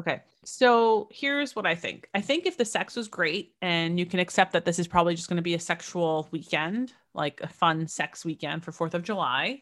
Okay. 0.00 0.20
So 0.50 1.08
here's 1.12 1.54
what 1.54 1.66
I 1.66 1.74
think. 1.74 2.08
I 2.14 2.22
think 2.22 2.46
if 2.46 2.56
the 2.56 2.64
sex 2.64 2.96
was 2.96 3.06
great 3.06 3.52
and 3.60 3.98
you 3.98 4.06
can 4.06 4.18
accept 4.18 4.52
that 4.52 4.64
this 4.64 4.78
is 4.78 4.88
probably 4.88 5.14
just 5.14 5.28
going 5.28 5.36
to 5.36 5.42
be 5.42 5.52
a 5.52 5.60
sexual 5.60 6.26
weekend, 6.30 6.94
like 7.12 7.42
a 7.42 7.48
fun 7.48 7.86
sex 7.86 8.24
weekend 8.24 8.64
for 8.64 8.72
4th 8.72 8.94
of 8.94 9.02
July, 9.02 9.60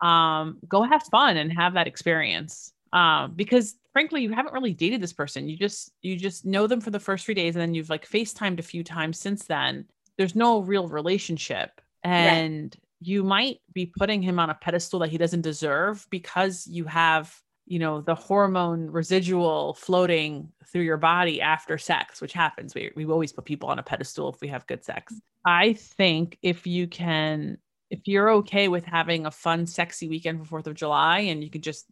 um, 0.00 0.58
go 0.68 0.84
have 0.84 1.02
fun 1.10 1.38
and 1.38 1.52
have 1.52 1.74
that 1.74 1.88
experience. 1.88 2.72
Um, 2.92 3.32
because 3.34 3.74
frankly, 3.92 4.22
you 4.22 4.32
haven't 4.32 4.52
really 4.52 4.72
dated 4.72 5.00
this 5.00 5.12
person. 5.12 5.48
You 5.48 5.56
just 5.56 5.90
you 6.02 6.16
just 6.16 6.46
know 6.46 6.68
them 6.68 6.80
for 6.80 6.90
the 6.90 7.00
first 7.00 7.24
three 7.24 7.34
days 7.34 7.56
and 7.56 7.60
then 7.60 7.74
you've 7.74 7.90
like 7.90 8.08
FaceTimed 8.08 8.60
a 8.60 8.62
few 8.62 8.84
times 8.84 9.18
since 9.18 9.44
then. 9.44 9.86
There's 10.18 10.36
no 10.36 10.60
real 10.60 10.86
relationship. 10.86 11.80
And 12.04 12.76
right. 12.76 13.08
you 13.08 13.24
might 13.24 13.58
be 13.72 13.86
putting 13.86 14.22
him 14.22 14.38
on 14.38 14.50
a 14.50 14.54
pedestal 14.54 15.00
that 15.00 15.10
he 15.10 15.18
doesn't 15.18 15.40
deserve 15.40 16.06
because 16.10 16.64
you 16.68 16.84
have 16.84 17.36
you 17.68 17.78
know 17.78 18.00
the 18.00 18.14
hormone 18.14 18.90
residual 18.90 19.74
floating 19.74 20.50
through 20.66 20.82
your 20.82 20.96
body 20.96 21.40
after 21.40 21.78
sex 21.78 22.20
which 22.20 22.32
happens. 22.32 22.74
We, 22.74 22.90
we 22.96 23.04
always 23.04 23.32
put 23.32 23.44
people 23.44 23.68
on 23.68 23.78
a 23.78 23.82
pedestal 23.82 24.30
if 24.30 24.40
we 24.40 24.48
have 24.48 24.66
good 24.66 24.84
sex. 24.84 25.14
I 25.44 25.74
think 25.74 26.38
if 26.42 26.66
you 26.66 26.86
can 26.88 27.58
if 27.90 28.06
you're 28.06 28.30
okay 28.30 28.68
with 28.68 28.84
having 28.84 29.26
a 29.26 29.30
fun 29.30 29.66
sexy 29.66 30.08
weekend 30.08 30.38
for 30.38 30.44
fourth 30.44 30.66
of 30.66 30.74
july 30.74 31.20
and 31.20 31.42
you 31.42 31.50
can 31.50 31.62
just 31.62 31.86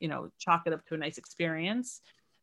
you 0.00 0.08
know 0.08 0.30
chalk 0.38 0.62
it 0.66 0.72
up 0.72 0.84
to 0.86 0.94
a 0.94 0.98
nice 0.98 1.18
experience 1.18 2.00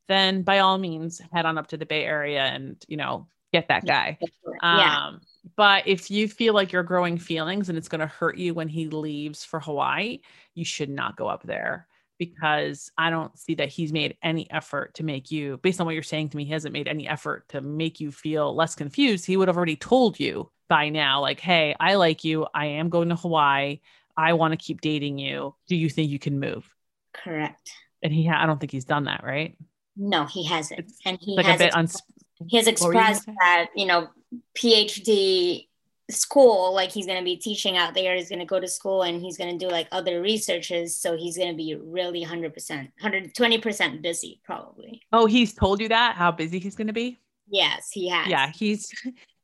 then 0.08 0.42
by 0.42 0.60
all 0.60 0.78
means 0.78 1.22
head 1.32 1.46
on 1.46 1.58
up 1.58 1.68
to 1.68 1.78
the 1.78 1.86
bay 1.86 2.04
area 2.04 2.42
and 2.42 2.84
you 2.88 2.98
know 2.98 3.28
get 3.52 3.68
that 3.68 3.86
guy. 3.86 4.18
yeah. 4.64 5.08
um 5.08 5.22
but 5.56 5.88
if 5.88 6.12
you 6.12 6.28
feel 6.28 6.54
like 6.54 6.72
you're 6.72 6.84
growing 6.84 7.18
feelings 7.18 7.70
and 7.70 7.78
it's 7.78 7.90
going 7.90 8.00
to 8.00 8.08
hurt 8.08 8.38
you 8.38 8.54
when 8.54 8.68
he 8.68 8.88
leaves 8.88 9.44
for 9.44 9.60
hawaii 9.60 10.20
you 10.56 10.66
should 10.66 10.90
not 10.90 11.16
go 11.16 11.28
up 11.28 11.44
there 11.44 11.88
because 12.20 12.92
I 12.98 13.10
don't 13.10 13.36
see 13.40 13.56
that 13.56 13.70
he's 13.70 13.92
made 13.94 14.18
any 14.22 14.52
effort 14.52 14.94
to 14.96 15.04
make 15.04 15.32
you, 15.32 15.58
based 15.58 15.80
on 15.80 15.86
what 15.86 15.94
you're 15.94 16.04
saying 16.04 16.30
to 16.30 16.38
me, 16.38 16.44
he 16.46 16.52
hasn't 16.52 16.74
made 16.74 16.88
any 16.88 17.08
effort 17.08 17.48
to 17.50 17.62
make 17.62 18.00
you 18.00 18.12
feel 18.12 18.54
less 18.54 18.76
confused. 18.76 19.26
He 19.26 19.38
would 19.38 19.48
have 19.48 19.58
already 19.58 19.78
told 19.78 20.20
you 20.20 20.52
by 20.68 20.90
now, 20.90 21.22
like, 21.22 21.40
hey, 21.40 21.76
I 21.80 21.96
like 21.96 22.24
you. 22.26 22.46
I 22.54 22.66
am 22.66 22.90
going 22.90 23.10
to 23.10 23.16
Hawaii. 23.16 23.80
I 24.16 24.34
want 24.34 24.52
to 24.52 24.58
keep 24.58 24.82
dating 24.82 25.18
you. 25.18 25.56
Do 25.68 25.78
you 25.78 25.90
think 25.90 26.12
you 26.12 26.20
can 26.20 26.40
move? 26.40 26.70
Correct. 27.14 27.72
And 28.04 28.14
he, 28.14 28.26
ha- 28.28 28.44
I 28.44 28.46
don't 28.46 28.60
think 28.60 28.74
he's 28.74 28.86
done 28.86 29.06
that, 29.06 29.24
right? 29.24 29.58
No, 29.96 30.26
he 30.26 30.44
hasn't. 30.44 30.82
It's 30.82 31.00
and 31.06 31.18
he 31.22 31.38
like 31.38 31.46
has, 31.46 31.56
a 31.56 31.64
bit 31.64 31.76
uns- 31.76 32.02
he 32.48 32.58
has 32.58 32.68
expressed 32.68 33.26
that, 33.26 33.70
you 33.76 33.86
know, 33.86 34.10
PhD 34.58 35.69
school 36.10 36.74
like 36.74 36.92
he's 36.92 37.06
going 37.06 37.18
to 37.18 37.24
be 37.24 37.36
teaching 37.36 37.78
out 37.78 37.94
there 37.94 38.16
he's 38.16 38.30
going 38.30 38.40
to 38.40 38.46
go 38.46 38.60
to 38.60 38.68
school 38.68 39.04
and 39.04 39.22
he's 39.22 39.38
going 39.38 39.58
to 39.58 39.64
do 39.64 39.72
like 39.72 39.88
other 39.92 40.22
researches 40.22 40.98
so 40.98 41.16
he's 41.16 41.38
going 41.38 41.50
to 41.50 41.56
be 41.56 41.76
really 41.76 42.26
100% 42.26 42.92
120% 43.02 44.02
busy 44.02 44.42
probably. 44.44 45.02
Oh 45.12 45.26
he's 45.26 45.54
told 45.54 45.80
you 45.80 45.90
that 45.90 46.16
how 46.16 46.32
busy 46.32 46.60
he's 46.60 46.76
going 46.76 46.88
to 46.88 46.94
be? 46.94 47.20
Yes 47.48 47.92
he 47.92 48.10
has. 48.10 48.28
Yeah 48.28 48.52
he's 48.52 48.92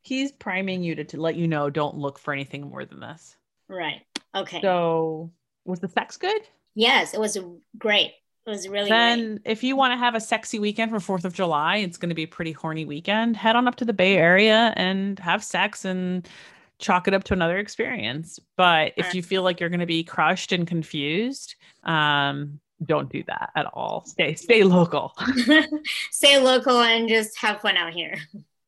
he's 0.02 0.32
priming 0.32 0.84
you 0.84 0.96
to, 0.96 1.04
to 1.04 1.22
let 1.22 1.36
you 1.36 1.48
know 1.48 1.70
don't 1.70 1.98
look 1.98 2.18
for 2.18 2.34
anything 2.34 2.68
more 2.68 2.86
than 2.86 3.00
this. 3.00 3.36
Right 3.68 4.02
okay. 4.36 4.62
So 4.62 5.32
was 5.66 5.80
the 5.80 5.90
sex 5.90 6.18
good? 6.18 6.42
Yes 6.74 7.14
it 7.14 7.20
was 7.20 7.38
great 7.78 8.14
it 8.46 8.50
was 8.50 8.68
really 8.68 8.90
then 8.90 9.38
great. 9.38 9.42
if 9.46 9.64
you 9.64 9.76
want 9.76 9.92
to 9.92 9.98
have 9.98 10.16
a 10.16 10.22
sexy 10.22 10.60
weekend 10.60 10.92
for 10.92 11.00
fourth 11.00 11.26
of 11.26 11.34
july 11.34 11.78
it's 11.78 11.98
going 11.98 12.10
to 12.10 12.16
be 12.16 12.24
a 12.24 12.28
pretty 12.28 12.52
horny 12.52 12.86
weekend 12.86 13.36
head 13.36 13.56
on 13.56 13.68
up 13.68 13.76
to 13.76 13.86
the 13.86 13.94
bay 13.94 14.18
area 14.18 14.72
and 14.76 15.18
have 15.18 15.44
sex 15.44 15.84
and 15.84 16.28
chalk 16.80 17.08
it 17.08 17.14
up 17.14 17.24
to 17.26 17.34
another 17.34 17.58
experience. 17.58 18.40
But 18.58 18.94
if 18.98 19.14
you 19.14 19.24
feel 19.24 19.44
like 19.44 19.60
you're 19.60 19.70
going 19.70 19.80
to 19.80 19.86
be 19.86 20.04
crushed 20.04 20.52
and 20.52 20.68
confused, 20.68 21.56
um, 21.84 22.60
don't 22.86 23.10
do 23.12 23.24
that 23.28 23.52
at 23.56 23.66
all. 23.74 24.04
Stay 24.06 24.36
stay 24.36 24.64
local. 24.64 25.14
stay 26.12 26.40
local 26.40 26.82
and 26.82 27.08
just 27.08 27.38
have 27.40 27.62
fun 27.62 27.78
out 27.78 27.94
here. 27.94 28.16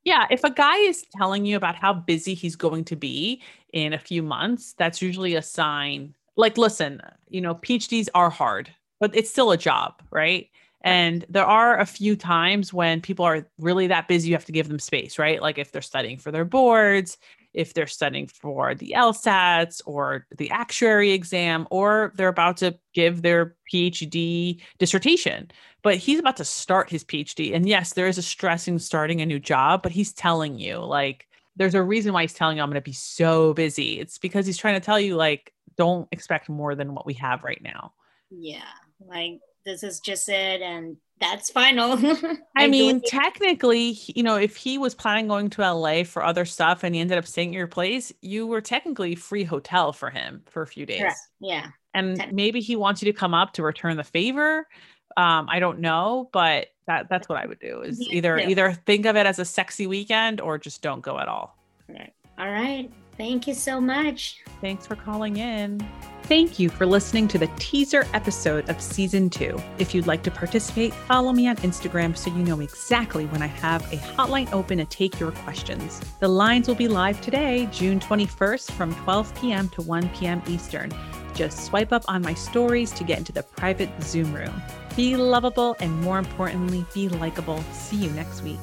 Yeah, 0.03 0.25
if 0.31 0.43
a 0.45 0.49
guy 0.49 0.77
is 0.77 1.03
telling 1.17 1.45
you 1.45 1.57
about 1.57 1.75
how 1.75 1.93
busy 1.93 2.33
he's 2.33 2.55
going 2.55 2.85
to 2.85 2.95
be 2.95 3.41
in 3.73 3.91
a 3.91 3.99
few 3.99 4.23
months, 4.23 4.73
that's 4.77 5.01
usually 5.01 5.35
a 5.35 5.41
sign. 5.41 6.15
Like, 6.37 6.57
listen, 6.57 7.01
you 7.29 7.41
know, 7.41 7.55
PhDs 7.55 8.07
are 8.15 8.29
hard, 8.29 8.71
but 9.01 9.13
it's 9.13 9.29
still 9.29 9.51
a 9.51 9.57
job, 9.57 10.01
right? 10.09 10.49
And 10.81 11.25
there 11.27 11.45
are 11.45 11.77
a 11.79 11.85
few 11.85 12.15
times 12.15 12.71
when 12.71 13.01
people 13.01 13.25
are 13.25 13.45
really 13.59 13.87
that 13.87 14.07
busy, 14.07 14.29
you 14.29 14.35
have 14.35 14.45
to 14.45 14.53
give 14.53 14.69
them 14.69 14.79
space, 14.79 15.19
right? 15.19 15.41
Like 15.41 15.57
if 15.57 15.73
they're 15.73 15.81
studying 15.81 16.17
for 16.17 16.31
their 16.31 16.45
boards, 16.45 17.17
if 17.57 17.73
they're 17.73 17.87
studying 17.87 18.27
for 18.27 18.75
the 18.75 18.93
LSATs 18.95 19.81
or 19.87 20.27
the 20.37 20.51
actuary 20.51 21.11
exam, 21.11 21.67
or 21.71 22.13
they're 22.15 22.27
about 22.27 22.57
to 22.57 22.77
give 22.93 23.23
their 23.23 23.55
PhD 23.73 24.61
dissertation. 24.77 25.49
But 25.81 25.97
he's 25.97 26.19
about 26.19 26.37
to 26.37 26.45
start 26.45 26.89
his 26.89 27.03
PhD. 27.03 27.55
And 27.55 27.67
yes, 27.67 27.93
there 27.93 28.07
is 28.07 28.19
a 28.19 28.21
stress 28.21 28.67
in 28.67 28.77
starting 28.77 29.21
a 29.21 29.25
new 29.25 29.39
job, 29.39 29.81
but 29.81 29.91
he's 29.91 30.13
telling 30.13 30.59
you, 30.59 30.77
like, 30.77 31.27
there's 31.55 31.75
a 31.75 31.81
reason 31.81 32.13
why 32.13 32.21
he's 32.21 32.33
telling 32.33 32.57
you 32.57 32.63
I'm 32.63 32.69
going 32.69 32.75
to 32.75 32.81
be 32.81 32.93
so 32.93 33.53
busy. 33.55 33.99
It's 33.99 34.19
because 34.19 34.45
he's 34.45 34.57
trying 34.57 34.79
to 34.79 34.85
tell 34.85 34.99
you, 34.99 35.15
like, 35.15 35.51
don't 35.77 36.07
expect 36.11 36.49
more 36.49 36.75
than 36.75 36.93
what 36.93 37.07
we 37.07 37.15
have 37.15 37.43
right 37.43 37.61
now. 37.63 37.93
Yeah. 38.29 38.61
Like, 38.99 39.39
this 39.65 39.81
is 39.81 39.99
just 39.99 40.29
it. 40.29 40.61
And 40.61 40.97
that's 41.19 41.49
final. 41.49 41.97
I, 42.55 42.67
mean, 42.67 43.01
technically, 43.01 43.97
you 44.07 44.23
know, 44.23 44.35
if 44.35 44.55
he 44.55 44.77
was 44.77 44.93
planning 44.93 45.27
going 45.27 45.49
to 45.51 45.61
LA 45.61 46.03
for 46.03 46.23
other 46.23 46.45
stuff 46.45 46.83
and 46.83 46.93
he 46.93 47.01
ended 47.01 47.17
up 47.17 47.25
staying 47.25 47.49
at 47.49 47.55
your 47.55 47.67
place, 47.67 48.13
you 48.21 48.45
were 48.45 48.61
technically 48.61 49.15
free 49.15 49.43
hotel 49.43 49.93
for 49.93 50.09
him 50.09 50.43
for 50.47 50.61
a 50.61 50.67
few 50.67 50.85
days. 50.85 51.01
Correct. 51.01 51.19
Yeah. 51.39 51.67
And 51.93 52.23
maybe 52.31 52.59
he 52.59 52.75
wants 52.75 53.01
you 53.01 53.11
to 53.11 53.17
come 53.17 53.33
up 53.33 53.53
to 53.53 53.63
return 53.63 53.97
the 53.97 54.03
favor. 54.03 54.67
Um, 55.15 55.47
I 55.49 55.59
don't 55.59 55.79
know, 55.79 56.29
but 56.31 56.67
that 56.85 57.09
that's 57.09 57.27
what 57.27 57.39
I 57.39 57.47
would 57.47 57.59
do 57.59 57.81
is 57.81 57.99
either 58.11 58.37
either 58.37 58.71
think 58.71 59.07
of 59.07 59.15
it 59.15 59.25
as 59.25 59.39
a 59.39 59.45
sexy 59.45 59.87
weekend 59.87 60.39
or 60.39 60.59
just 60.59 60.83
don't 60.83 61.01
go 61.01 61.17
at 61.17 61.27
all. 61.27 61.57
All 61.89 61.95
right. 61.95 62.13
All 62.37 62.51
right. 62.51 62.91
Thank 63.17 63.47
you 63.47 63.55
so 63.55 63.81
much. 63.81 64.43
Thanks 64.61 64.85
for 64.85 64.95
calling 64.95 65.37
in. 65.37 65.81
Thank 66.27 66.59
you 66.59 66.67
for 66.67 66.85
listening 66.85 67.29
to 67.29 67.37
the 67.37 67.47
teaser 67.57 68.05
episode 68.13 68.69
of 68.69 68.81
season 68.81 69.29
two. 69.29 69.57
If 69.77 69.95
you'd 69.95 70.07
like 70.07 70.23
to 70.23 70.31
participate, 70.31 70.93
follow 70.93 71.31
me 71.31 71.47
on 71.47 71.55
Instagram 71.57 72.17
so 72.17 72.29
you 72.29 72.43
know 72.43 72.59
exactly 72.59 73.27
when 73.27 73.41
I 73.41 73.47
have 73.47 73.81
a 73.93 73.95
hotline 73.95 74.51
open 74.51 74.77
to 74.79 74.83
take 74.83 75.21
your 75.21 75.31
questions. 75.31 76.01
The 76.19 76.27
lines 76.27 76.67
will 76.67 76.75
be 76.75 76.89
live 76.89 77.21
today, 77.21 77.69
June 77.71 78.01
21st 78.01 78.71
from 78.71 78.93
12 79.05 79.35
p.m. 79.39 79.69
to 79.69 79.81
1 79.81 80.09
p.m. 80.09 80.43
Eastern. 80.47 80.91
Just 81.33 81.65
swipe 81.65 81.93
up 81.93 82.03
on 82.09 82.23
my 82.23 82.33
stories 82.33 82.91
to 82.91 83.05
get 83.05 83.19
into 83.19 83.31
the 83.31 83.43
private 83.43 83.89
Zoom 84.03 84.33
room. 84.33 84.61
Be 84.97 85.15
lovable 85.15 85.77
and 85.79 86.01
more 86.01 86.19
importantly, 86.19 86.85
be 86.93 87.07
likable. 87.07 87.63
See 87.71 87.95
you 87.95 88.09
next 88.09 88.41
week. 88.41 88.59